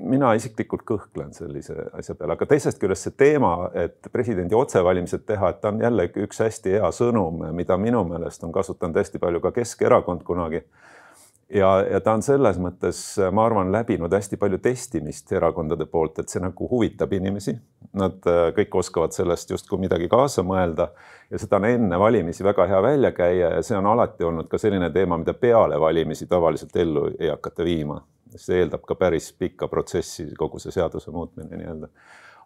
mina 0.00 0.32
isiklikult 0.38 0.84
kõhklen 0.88 1.34
sellise 1.36 1.76
asja 1.96 2.16
peale, 2.16 2.36
aga 2.36 2.48
teisest 2.48 2.80
küljest 2.80 3.08
see 3.08 3.16
teema, 3.18 3.70
et 3.76 4.10
presidendi 4.12 4.56
otsevalimised 4.56 5.26
teha, 5.28 5.52
et 5.52 5.62
ta 5.62 5.72
on 5.74 5.82
jällegi 5.84 6.24
üks 6.26 6.40
hästi 6.44 6.78
hea 6.78 6.90
sõnum, 6.94 7.44
mida 7.56 7.78
minu 7.80 8.04
meelest 8.08 8.44
on 8.46 8.54
kasutanud 8.54 8.96
hästi 9.02 9.22
palju 9.22 9.42
ka 9.44 9.54
Keskerakond 9.60 10.24
kunagi 10.26 10.64
ja, 11.48 11.86
ja 11.90 12.00
ta 12.00 12.14
on 12.16 12.24
selles 12.26 12.58
mõttes, 12.62 13.00
ma 13.32 13.46
arvan, 13.46 13.70
läbinud 13.74 14.12
hästi 14.12 14.38
palju 14.40 14.58
testimist 14.62 15.32
erakondade 15.32 15.86
poolt, 15.90 16.18
et 16.20 16.32
see 16.32 16.42
nagu 16.42 16.68
huvitab 16.70 17.12
inimesi. 17.16 17.56
Nad 17.96 18.26
äh, 18.28 18.48
kõik 18.56 18.74
oskavad 18.82 19.14
sellest 19.16 19.52
justkui 19.54 19.80
midagi 19.80 20.08
kaasa 20.12 20.44
mõelda 20.46 20.90
ja 21.30 21.40
seda 21.40 21.60
on 21.60 21.68
enne 21.68 22.00
valimisi 22.00 22.44
väga 22.44 22.66
hea 22.70 22.82
välja 22.82 23.12
käia 23.16 23.54
ja 23.56 23.62
see 23.64 23.78
on 23.78 23.86
alati 23.92 24.26
olnud 24.26 24.50
ka 24.50 24.58
selline 24.60 24.90
teema, 24.94 25.18
mida 25.22 25.34
peale 25.34 25.80
valimisi 25.80 26.26
tavaliselt 26.26 26.76
ellu 26.76 27.08
ei 27.18 27.30
hakata 27.32 27.64
viima. 27.64 28.00
See 28.40 28.60
eeldab 28.62 28.84
ka 28.86 28.96
päris 28.98 29.30
pikka 29.38 29.68
protsessi, 29.68 30.28
kogu 30.38 30.60
see 30.62 30.74
seaduse 30.74 31.12
muutmine 31.14 31.58
nii-öelda. 31.60 31.90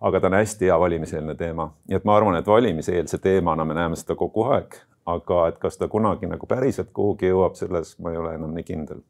Aga 0.01 0.21
ta 0.21 0.31
on 0.31 0.39
hästi 0.39 0.71
hea 0.71 0.77
valimiseelne 0.81 1.35
teema, 1.37 1.67
nii 1.89 1.99
et 1.99 2.07
ma 2.09 2.17
arvan, 2.17 2.39
et 2.39 2.47
valimiseelse 2.49 3.19
teemana 3.21 3.67
me 3.69 3.77
näeme 3.77 3.99
seda 4.01 4.17
kogu 4.17 4.47
aeg. 4.49 4.79
Aga 5.11 5.47
et 5.51 5.59
kas 5.61 5.77
ta 5.81 5.89
kunagi 5.91 6.29
nagu 6.29 6.47
päriselt 6.49 6.93
kuhugi 6.97 7.31
jõuab, 7.31 7.57
selles 7.59 7.97
ma 8.01 8.13
ei 8.13 8.21
ole 8.21 8.35
enam 8.37 8.55
nii 8.57 8.65
kindel. 8.69 9.01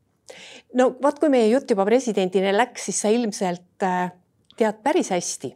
no 0.79 0.93
vot, 1.03 1.19
kui 1.19 1.31
meie 1.31 1.49
jutt 1.51 1.71
juba 1.71 1.85
presidendini 1.87 2.53
läks, 2.55 2.85
siis 2.89 3.01
sa 3.03 3.11
ilmselt 3.11 3.87
äh, 3.87 4.13
tead 4.57 4.79
päris 4.87 5.11
hästi, 5.11 5.51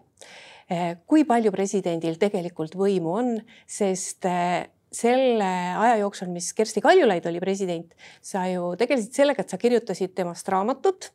äh, 0.70 0.96
kui 1.06 1.24
palju 1.24 1.52
presidendil 1.54 2.18
tegelikult 2.18 2.74
võimu 2.78 3.14
on, 3.20 3.30
sest 3.66 4.26
äh, 4.26 4.66
selle 4.94 5.50
aja 5.74 5.98
jooksul, 6.00 6.30
mis 6.34 6.52
Kersti 6.54 6.82
Kaljulaid 6.84 7.26
oli 7.26 7.42
president, 7.42 7.92
sa 8.22 8.46
ju 8.50 8.72
tegelesid 8.78 9.14
sellega, 9.16 9.44
et 9.44 9.52
sa 9.52 9.60
kirjutasid 9.60 10.14
temast 10.14 10.48
raamatut 10.48 11.10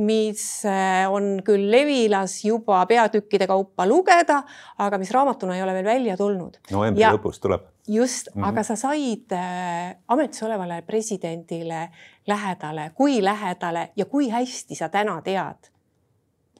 mis 0.00 0.62
on 1.10 1.40
küll 1.44 1.66
levilas 1.68 2.36
juba 2.44 2.78
peatükkide 2.88 3.48
kaupa 3.50 3.84
lugeda, 3.90 4.38
aga 4.78 5.00
mis 5.02 5.10
raamatuna 5.12 5.56
ei 5.58 5.64
ole 5.64 5.74
veel 5.76 5.88
välja 5.88 6.16
tulnud. 6.16 6.60
novembri 6.70 7.04
lõpus 7.04 7.42
tuleb 7.42 7.66
just 7.90 8.28
mm, 8.34 8.42
-hmm. 8.42 8.48
aga 8.48 8.62
sa 8.62 8.76
said 8.76 9.32
äh, 9.32 9.96
ametis 10.08 10.42
olevale 10.42 10.82
presidendile 10.82 11.88
lähedale, 12.26 12.90
kui 12.94 13.24
lähedale 13.24 13.90
ja 13.96 14.04
kui 14.04 14.28
hästi 14.28 14.74
sa 14.74 14.88
täna 14.88 15.22
tead, 15.22 15.70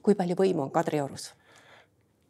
kui 0.01 0.15
palju 0.15 0.35
võimu 0.35 0.61
on 0.61 0.71
Kadriorus? 0.71 1.33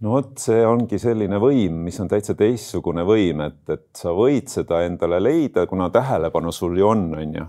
No 0.02 0.16
vot, 0.16 0.34
see 0.42 0.62
ongi 0.66 1.00
selline 1.02 1.40
võim, 1.42 1.84
mis 1.86 2.00
on 2.02 2.10
täitsa 2.12 2.36
teistsugune 2.38 3.06
võim, 3.08 3.44
et, 3.46 3.62
et 3.70 3.88
sa 3.98 4.14
võid 4.18 4.50
seda 4.52 4.82
endale 4.88 5.22
leida, 5.22 5.68
kuna 5.70 5.92
tähelepanu 5.94 6.54
sul 6.56 6.80
ju 6.80 6.90
on, 6.90 7.06
on 7.18 7.38
ju, 7.38 7.46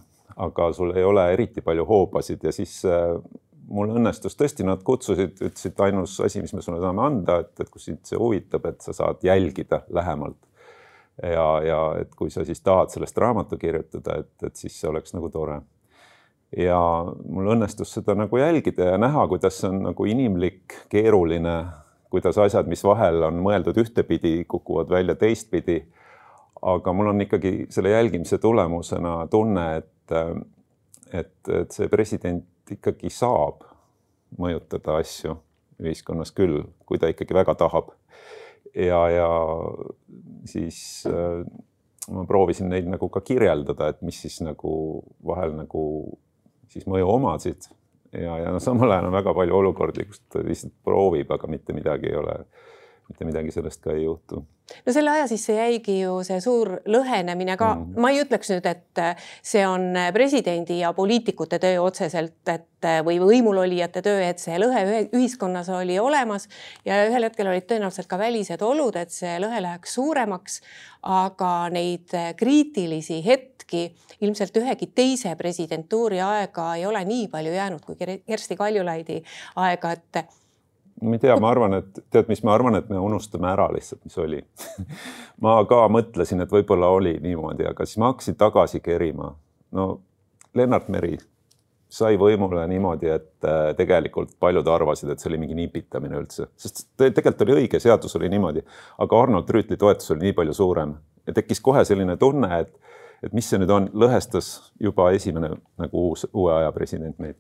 aga 0.46 0.68
sul 0.76 0.92
ei 0.96 1.06
ole 1.06 1.26
eriti 1.32 1.64
palju 1.64 1.86
hoobasid 1.88 2.44
ja 2.44 2.52
siis 2.54 2.78
äh, 2.88 3.16
mul 3.72 3.94
õnnestus 3.96 4.36
tõesti, 4.36 4.66
nad 4.68 4.82
kutsusid, 4.84 5.36
ütlesid, 5.40 5.76
ainus 5.84 6.18
asi, 6.24 6.42
mis 6.44 6.52
me 6.56 6.64
sulle 6.64 6.80
saame 6.82 7.04
anda, 7.06 7.40
et, 7.44 7.54
et 7.60 7.70
kui 7.70 7.82
sind 7.82 8.02
see 8.08 8.20
huvitab, 8.20 8.66
et 8.68 8.80
sa 8.84 8.94
saad 8.96 9.22
jälgida 9.24 9.82
lähemalt 9.92 10.40
ja, 11.22 11.46
ja 11.64 11.80
et 12.00 12.14
kui 12.16 12.32
sa 12.32 12.44
siis 12.48 12.60
tahad 12.64 12.92
sellest 12.92 13.18
raamatu 13.20 13.58
kirjutada, 13.60 14.20
et, 14.22 14.34
et 14.48 14.56
siis 14.56 14.76
see 14.80 14.90
oleks 14.90 15.14
nagu 15.16 15.30
tore. 15.32 15.60
ja 16.56 16.78
mul 17.08 17.54
õnnestus 17.54 17.94
seda 17.96 18.16
nagu 18.18 18.36
jälgida 18.36 18.92
ja 18.92 18.98
näha, 19.00 19.24
kuidas 19.28 19.60
see 19.60 19.70
on 19.70 19.82
nagu 19.88 20.08
inimlik, 20.08 20.82
keeruline, 20.92 21.56
kuidas 22.12 22.38
asjad, 22.38 22.68
mis 22.68 22.84
vahel 22.84 23.24
on 23.24 23.40
mõeldud 23.44 23.78
ühtepidi, 23.80 24.42
kukuvad 24.48 24.90
välja 24.92 25.16
teistpidi. 25.18 25.80
aga 26.62 26.92
mul 26.94 27.08
on 27.10 27.20
ikkagi 27.24 27.66
selle 27.74 27.90
jälgimise 27.90 28.38
tulemusena 28.38 29.26
tunne, 29.30 29.64
et, 29.76 30.12
et, 31.10 31.48
et 31.48 31.72
see 31.74 31.88
president 31.90 32.70
ikkagi 32.70 33.10
saab 33.10 33.64
mõjutada 34.38 35.00
asju 35.00 35.34
ühiskonnas 35.82 36.30
küll, 36.36 36.62
kui 36.86 37.00
ta 37.02 37.10
ikkagi 37.10 37.34
väga 37.34 37.56
tahab. 37.58 37.90
ja, 38.74 39.00
ja 39.10 39.28
siis 40.46 41.04
äh, 41.08 41.42
ma 42.12 42.24
proovisin 42.28 42.70
neid 42.72 42.86
nagu 42.88 43.08
ka 43.08 43.20
kirjeldada, 43.24 43.88
et 43.92 44.02
mis 44.02 44.20
siis 44.22 44.40
nagu 44.44 45.02
vahel 45.26 45.56
nagu 45.56 45.84
siis 46.72 46.86
mõju 46.88 47.08
omasid 47.16 47.68
ja, 48.12 48.38
ja 48.38 48.52
no 48.52 48.60
samal 48.60 48.92
ajal 48.92 49.08
on 49.08 49.16
väga 49.16 49.34
palju 49.34 49.56
olukordi, 49.56 50.06
kus 50.08 50.22
ta 50.32 50.42
lihtsalt 50.44 50.74
proovib, 50.84 51.30
aga 51.32 51.50
mitte 51.50 51.76
midagi 51.76 52.10
ei 52.10 52.18
ole, 52.20 52.36
mitte 53.12 53.28
midagi 53.28 53.54
sellest 53.54 53.84
ka 53.84 53.92
ei 53.92 54.06
juhtu 54.08 54.40
no 54.86 54.92
selle 54.94 55.10
aja 55.12 55.26
sisse 55.30 55.54
jäigi 55.56 55.98
ju 56.00 56.18
see 56.26 56.40
suur 56.42 56.70
lõhenemine 56.88 57.56
ka 57.60 57.72
mm, 57.74 57.84
-hmm. 57.84 58.00
ma 58.00 58.10
ei 58.10 58.22
ütleks 58.22 58.52
nüüd, 58.52 58.66
et 58.66 59.02
see 59.42 59.64
on 59.68 59.92
presidendi 60.14 60.78
ja 60.80 60.92
poliitikute 60.96 61.58
töö 61.62 61.82
otseselt, 61.82 62.40
et 62.48 62.88
või 63.06 63.18
võimulolijate 63.22 64.02
töö, 64.02 64.22
et 64.26 64.42
see 64.42 64.58
lõhe 64.58 65.08
ühiskonnas 65.14 65.68
oli 65.70 65.98
olemas 66.02 66.48
ja 66.84 67.04
ühel 67.08 67.28
hetkel 67.28 67.50
olid 67.52 67.68
tõenäoliselt 67.70 68.10
ka 68.10 68.18
välised 68.18 68.62
olud, 68.62 68.96
et 68.96 69.10
see 69.10 69.38
lõhe 69.42 69.62
läheks 69.62 69.94
suuremaks. 69.94 70.60
aga 71.02 71.68
neid 71.74 72.12
kriitilisi 72.38 73.24
hetki 73.26 73.88
ilmselt 74.20 74.56
ühegi 74.56 74.86
teise 74.94 75.34
presidentuuri 75.34 76.20
aega 76.20 76.74
ei 76.76 76.86
ole 76.86 77.04
nii 77.04 77.26
palju 77.28 77.52
jäänud 77.52 77.82
kui 77.82 77.96
Kersti 77.98 78.56
Kaljulaidi 78.56 79.22
aega, 79.56 79.92
et 79.92 80.41
ma 81.00 81.16
ei 81.16 81.22
tea, 81.22 81.36
ma 81.40 81.50
arvan, 81.50 81.74
et 81.80 82.00
tead, 82.10 82.28
mis 82.30 82.42
ma 82.46 82.54
arvan, 82.54 82.76
et 82.78 82.88
me 82.92 83.00
unustame 83.00 83.48
ära 83.50 83.68
lihtsalt, 83.72 84.02
mis 84.04 84.18
oli. 84.20 84.40
Ma 85.42 85.56
ka 85.66 85.80
mõtlesin, 85.90 86.44
et 86.44 86.52
võib-olla 86.52 86.92
oli 86.94 87.16
niimoodi, 87.22 87.66
aga 87.66 87.86
siis 87.86 87.98
ma 87.98 88.12
hakkasin 88.12 88.36
tagasi 88.38 88.80
kerima. 88.84 89.32
no 89.72 89.86
Lennart 90.54 90.88
Meri 90.92 91.16
sai 91.92 92.16
võimule 92.20 92.64
niimoodi, 92.70 93.08
et 93.12 93.48
äh, 93.48 93.72
tegelikult 93.76 94.36
paljud 94.40 94.68
arvasid, 94.68 95.10
et 95.12 95.20
see 95.20 95.28
oli 95.32 95.40
mingi 95.42 95.56
nipitamine 95.58 96.16
üldse, 96.22 96.48
sest 96.56 96.86
tegelikult 97.00 97.44
oli 97.44 97.56
õige, 97.62 97.80
seadus 97.82 98.16
oli 98.16 98.30
niimoodi, 98.32 98.62
aga 99.04 99.20
Arnold 99.20 99.50
Rüütli 99.52 99.76
toetus 99.80 100.14
oli 100.14 100.28
nii 100.28 100.36
palju 100.38 100.56
suurem. 100.56 100.94
Ja 101.26 101.34
tekkis 101.36 101.60
kohe 101.60 101.84
selline 101.86 102.16
tunne, 102.20 102.48
et, 102.64 102.72
et 103.22 103.34
mis 103.36 103.48
see 103.48 103.60
nüüd 103.60 103.70
on, 103.70 103.90
lõhestas 103.92 104.72
juba 104.80 105.10
esimene 105.16 105.52
nagu 105.80 106.06
uus, 106.08 106.24
uue 106.32 106.54
aja 106.56 106.72
president 106.74 107.18
meid 107.22 107.36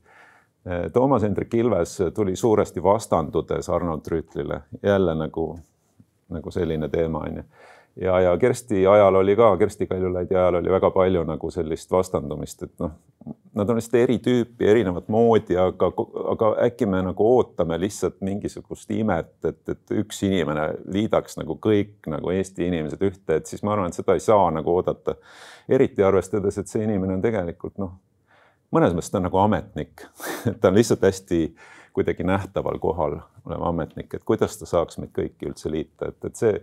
Toomas 0.92 1.22
Hendrik 1.22 1.54
Ilves 1.54 1.98
tuli 2.14 2.36
suuresti 2.36 2.82
vastandudes 2.82 3.68
Arnold 3.68 4.06
Rüütlile, 4.08 4.60
jälle 4.82 5.14
nagu, 5.14 5.58
nagu 6.28 6.50
selline 6.50 6.88
teema 6.88 7.18
on 7.18 7.36
ju. 7.36 7.42
ja, 8.00 8.20
ja 8.20 8.38
Kersti 8.38 8.86
ajal 8.86 9.14
oli 9.14 9.36
ka, 9.36 9.56
Kersti 9.56 9.86
Kaljulaidi 9.86 10.36
ajal 10.36 10.54
oli 10.54 10.70
väga 10.70 10.90
palju 10.90 11.24
nagu 11.24 11.50
sellist 11.50 11.90
vastandumist, 11.90 12.62
et 12.62 12.72
noh, 12.78 12.92
nad 13.54 13.70
on 13.70 13.76
lihtsalt 13.76 13.98
eri 14.04 14.18
tüüpi, 14.22 14.68
erinevat 14.70 15.08
moodi, 15.10 15.58
aga, 15.58 15.90
aga 16.30 16.52
äkki 16.68 16.86
me 16.86 17.02
nagu 17.02 17.26
ootame 17.34 17.80
lihtsalt 17.80 18.20
mingisugust 18.20 18.90
imet, 18.94 19.34
et, 19.44 19.60
et 19.68 19.98
üks 19.98 20.22
inimene 20.28 20.68
liidaks 20.94 21.36
nagu 21.42 21.58
kõik 21.58 22.06
nagu 22.06 22.30
Eesti 22.30 22.70
inimesed 22.70 23.02
ühte, 23.02 23.40
et 23.40 23.50
siis 23.50 23.66
ma 23.66 23.74
arvan, 23.74 23.90
et 23.90 23.98
seda 23.98 24.14
ei 24.14 24.22
saa 24.22 24.46
nagu 24.54 24.78
oodata. 24.78 25.18
eriti 25.68 26.02
arvestades, 26.02 26.58
et 26.58 26.68
see 26.68 26.86
inimene 26.86 27.18
on 27.18 27.22
tegelikult 27.22 27.78
noh 27.82 27.98
mõnes 28.72 28.94
mõttes 28.96 29.12
ta 29.12 29.20
on 29.20 29.28
nagu 29.28 29.40
ametnik. 29.42 30.06
Ta 30.60 30.70
on 30.70 30.78
lihtsalt 30.78 31.04
hästi 31.06 31.42
kuidagi 31.92 32.24
nähtaval 32.24 32.78
kohal 32.80 33.18
olev 33.46 33.66
ametnik, 33.68 34.14
et 34.14 34.24
kuidas 34.24 34.56
ta 34.56 34.66
saaks 34.68 34.98
meid 34.98 35.12
kõiki 35.12 35.50
üldse 35.50 35.70
liita, 35.70 36.08
et, 36.08 36.24
et 36.24 36.38
see 36.38 36.54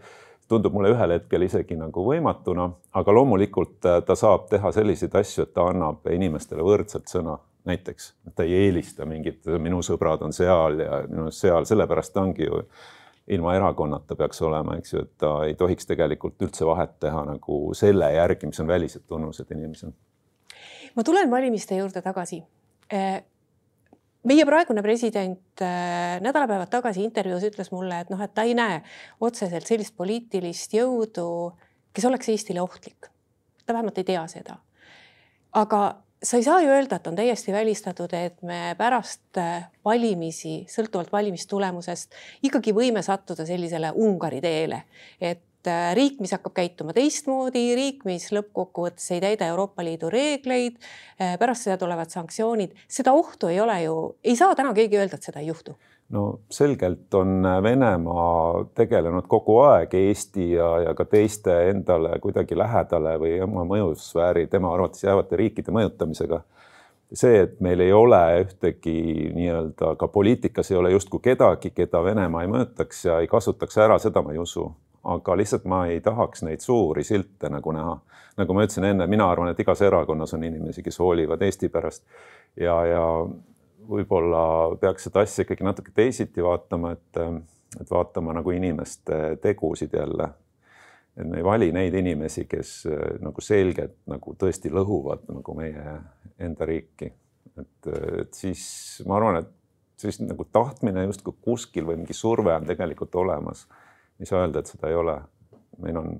tundub 0.49 0.73
mulle 0.73 0.89
ühel 0.95 1.13
hetkel 1.13 1.45
isegi 1.45 1.77
nagu 1.77 2.01
võimatuna, 2.07 2.65
aga 2.97 3.13
loomulikult 3.13 3.85
äh, 3.85 3.99
ta 4.05 4.15
saab 4.17 4.47
teha 4.49 4.71
selliseid 4.73 5.13
asju, 5.21 5.45
et 5.45 5.53
ta 5.53 5.67
annab 5.69 6.07
inimestele 6.09 6.65
võrdselt 6.65 7.11
sõna, 7.11 7.37
näiteks 7.69 8.13
ta 8.33 8.47
ei 8.47 8.55
eelista 8.63 9.05
mingit, 9.05 9.45
minu 9.61 9.83
sõbrad 9.85 10.23
on 10.25 10.33
seal 10.33 10.81
ja 10.81 11.03
minu 11.11 11.29
seal, 11.35 11.69
sellepärast 11.69 12.15
ta 12.15 12.25
ongi 12.25 12.47
ju 12.47 12.63
ilma 13.29 13.53
erakonnata 13.59 14.17
peaks 14.17 14.41
olema, 14.41 14.79
eks 14.79 14.95
ju, 14.95 15.05
et 15.05 15.11
ta 15.21 15.35
ei 15.45 15.53
tohiks 15.59 15.85
tegelikult 15.85 16.41
üldse 16.41 16.65
vahet 16.65 16.97
teha 17.03 17.27
nagu 17.27 17.59
selle 17.77 18.09
järgi, 18.15 18.49
mis 18.49 18.63
on 18.63 18.71
välised 18.71 19.05
tunnused 19.05 19.51
inimesel 19.53 19.93
ma 20.95 21.03
tulen 21.03 21.31
valimiste 21.31 21.77
juurde 21.77 22.01
tagasi. 22.05 22.41
Äh, 22.93 23.21
meie 24.23 24.45
praegune 24.45 24.83
president 24.85 25.63
äh, 25.63 26.17
nädalapäevad 26.23 26.71
tagasi 26.71 27.03
intervjuus 27.05 27.45
ütles 27.51 27.71
mulle, 27.71 28.01
et 28.03 28.11
noh, 28.13 28.21
et 28.21 28.33
ta 28.33 28.45
ei 28.47 28.55
näe 28.57 28.81
otseselt 29.21 29.67
sellist 29.69 29.95
poliitilist 29.97 30.73
jõudu, 30.75 31.29
kes 31.93 32.05
oleks 32.09 32.29
Eestile 32.33 32.61
ohtlik. 32.61 33.11
ta 33.65 33.73
vähemalt 33.73 33.97
ei 33.97 34.03
tea 34.03 34.27
seda. 34.27 34.57
aga 35.53 35.81
sa 36.23 36.37
ei 36.37 36.43
saa 36.43 36.61
ju 36.61 36.69
öelda, 36.69 36.95
et 36.95 37.07
on 37.07 37.15
täiesti 37.15 37.53
välistatud, 37.53 38.13
et 38.13 38.41
me 38.41 38.75
pärast 38.77 39.37
äh, 39.37 39.69
valimisi, 39.85 40.65
sõltuvalt 40.69 41.11
valimistulemusest 41.11 42.15
ikkagi 42.43 42.73
võime 42.75 43.03
sattuda 43.05 43.45
sellisele 43.47 43.91
Ungari 43.95 44.41
teele, 44.43 44.83
et 45.21 45.43
riik, 45.93 46.19
mis 46.23 46.31
hakkab 46.31 46.53
käituma 46.55 46.93
teistmoodi, 46.95 47.63
riik, 47.75 48.05
mis 48.07 48.29
lõppkokkuvõttes 48.35 49.11
ei 49.15 49.21
täida 49.23 49.49
Euroopa 49.51 49.83
Liidu 49.83 50.09
reegleid, 50.13 50.79
äh, 51.19 51.35
pärast 51.39 51.67
seda 51.67 51.77
tulevad 51.81 52.11
sanktsioonid, 52.13 52.75
seda 52.87 53.13
ohtu 53.13 53.51
ei 53.51 53.59
ole 53.59 53.81
ju, 53.83 53.95
ei 54.23 54.35
saa 54.39 54.55
täna 54.55 54.73
keegi 54.73 55.01
öelda, 55.01 55.19
et 55.19 55.31
seda 55.31 55.43
ei 55.43 55.51
juhtu 55.51 55.75
no 56.09 56.39
selgelt 56.49 57.13
on 57.13 57.43
Venemaa 57.63 58.65
tegelenud 58.75 59.27
kogu 59.29 59.59
aeg 59.61 59.93
Eesti 59.93 60.51
ja, 60.51 60.69
ja 60.87 60.93
ka 60.97 61.05
teiste 61.05 61.53
endale 61.69 62.17
kuidagi 62.23 62.57
lähedale 62.57 63.17
või 63.21 63.35
oma 63.45 63.65
mõjusfääri 63.69 64.47
tema 64.49 64.73
arvates 64.73 65.03
jäävate 65.03 65.37
riikide 65.37 65.71
mõjutamisega. 65.75 66.41
see, 67.13 67.39
et 67.41 67.61
meil 67.61 67.79
ei 67.79 67.93
ole 67.93 68.21
ühtegi 68.43 69.31
nii-öelda 69.33 69.95
ka 69.97 70.07
poliitikas 70.07 70.71
ei 70.71 70.77
ole 70.77 70.91
justkui 70.91 71.19
kedagi, 71.19 71.69
keda 71.69 72.03
Venemaa 72.03 72.41
ei 72.41 72.53
mõjutaks 72.57 73.05
ja 73.05 73.19
ei 73.19 73.27
kasutaks 73.27 73.77
ära, 73.77 73.99
seda 73.99 74.21
ma 74.21 74.33
ei 74.33 74.37
usu 74.37 74.69
aga 75.15 75.35
lihtsalt 75.37 75.65
ma 75.69 75.83
ei 75.89 76.01
tahaks 76.05 76.43
neid 76.45 76.63
suuri 76.63 77.03
silte 77.03 77.49
nagu 77.49 77.73
näha. 77.75 77.99
nagu 78.39 78.55
ma 78.55 78.63
ütlesin 78.63 78.85
enne, 78.87 79.07
mina 79.11 79.25
arvan, 79.27 79.49
et 79.51 79.59
igas 79.59 79.81
erakonnas 79.83 80.33
on 80.37 80.43
inimesi, 80.47 80.83
kes 80.83 80.99
hoolivad 81.01 81.41
Eesti 81.43 81.69
pärast 81.69 82.05
ja, 82.55 82.75
ja 82.87 83.05
võib-olla 83.89 84.43
peaks 84.79 85.07
seda 85.07 85.23
asja 85.25 85.43
ikkagi 85.43 85.65
natuke 85.65 85.91
teisiti 85.95 86.43
vaatama, 86.45 86.93
et, 86.95 87.21
et 87.81 87.91
vaatama 87.91 88.35
nagu 88.37 88.53
inimeste 88.55 89.39
tegusid 89.43 89.95
jälle. 89.97 90.29
et 91.17 91.27
me 91.27 91.41
ei 91.41 91.43
vali 91.43 91.71
neid 91.75 91.93
inimesi, 91.93 92.45
kes 92.47 92.87
nagu 93.19 93.41
selgelt 93.41 93.97
nagu 94.07 94.35
tõesti 94.39 94.71
lõhuvad 94.71 95.27
nagu 95.33 95.55
meie 95.57 95.97
enda 96.39 96.65
riiki. 96.65 97.11
et, 97.59 97.93
et 98.21 98.33
siis 98.33 99.01
ma 99.07 99.17
arvan, 99.17 99.41
et 99.43 99.55
siis 99.99 100.21
nagu 100.23 100.45
tahtmine 100.45 101.03
justkui 101.09 101.35
kuskil 101.41 101.87
või 101.89 101.99
mingi 101.99 102.15
surve 102.15 102.53
on 102.55 102.67
tegelikult 102.69 103.15
olemas 103.19 103.65
ei 104.19 104.25
saa 104.25 104.43
öelda, 104.43 104.59
et 104.59 104.71
seda 104.71 104.89
ei 104.89 104.95
ole. 104.95 105.17
meil 105.79 105.97
on, 105.97 106.15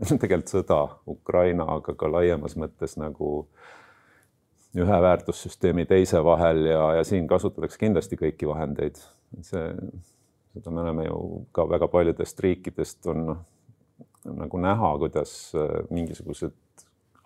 tegelikult 0.22 0.52
sõda 0.52 0.80
Ukraina, 1.08 1.66
aga 1.76 1.94
ka 1.96 2.10
laiemas 2.10 2.56
mõttes 2.60 2.96
nagu 3.00 3.48
ühe 4.78 4.98
väärtussüsteemi 5.02 5.86
teise 5.90 6.20
vahel 6.24 6.64
ja, 6.68 6.82
ja 7.00 7.04
siin 7.04 7.26
kasutatakse 7.28 7.78
kindlasti 7.80 8.18
kõiki 8.20 8.48
vahendeid. 8.48 9.00
see, 9.42 9.64
seda 10.54 10.70
me 10.70 10.84
oleme 10.84 11.06
ju 11.06 11.46
ka 11.52 11.66
väga 11.68 11.88
paljudest 11.88 12.40
riikidest 12.40 13.06
on 13.10 13.26
noh, 13.26 13.42
nagu 14.24 14.60
näha, 14.60 14.92
kuidas 14.98 15.34
äh, 15.56 15.80
mingisugused 15.90 16.54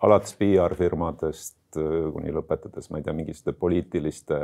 alates 0.05 0.35
PR-firmadest 0.39 1.77
äh, 1.77 2.09
kuni 2.13 2.33
lõpetades, 2.33 2.89
ma 2.89 2.99
ei 2.99 3.05
tea, 3.05 3.13
mingisuguste 3.13 3.53
poliitiliste 3.59 4.41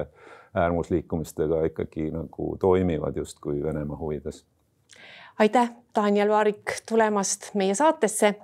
äärmusliikumistega 0.54 1.64
ikkagi 1.72 2.10
nagu 2.14 2.56
toimivad 2.60 3.18
justkui 3.18 3.64
Venemaa 3.64 3.98
huvides 3.98 4.44
aitäh, 5.40 5.72
Daniel 5.96 6.30
Vaarik 6.30 6.72
tulemast 6.90 7.54
meie 7.54 7.76
saatesse. 7.76 8.36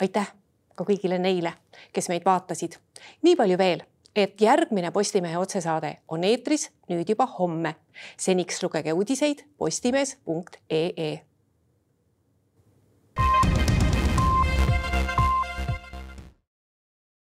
aitäh 0.00 0.32
ka 0.76 0.84
kõigile 0.84 1.18
neile, 1.18 1.52
kes 1.92 2.08
meid 2.08 2.24
vaatasid. 2.24 2.78
nii 3.22 3.36
palju 3.36 3.58
veel, 3.58 3.82
et 4.16 4.40
järgmine 4.40 4.90
Postimehe 4.90 5.38
otsesaade 5.38 5.96
on 6.08 6.24
eetris 6.24 6.70
nüüd 6.90 7.08
juba 7.08 7.26
homme. 7.26 7.74
seniks 8.16 8.62
lugege 8.62 8.92
uudiseid 8.92 9.44
postimees.ee 9.58 11.20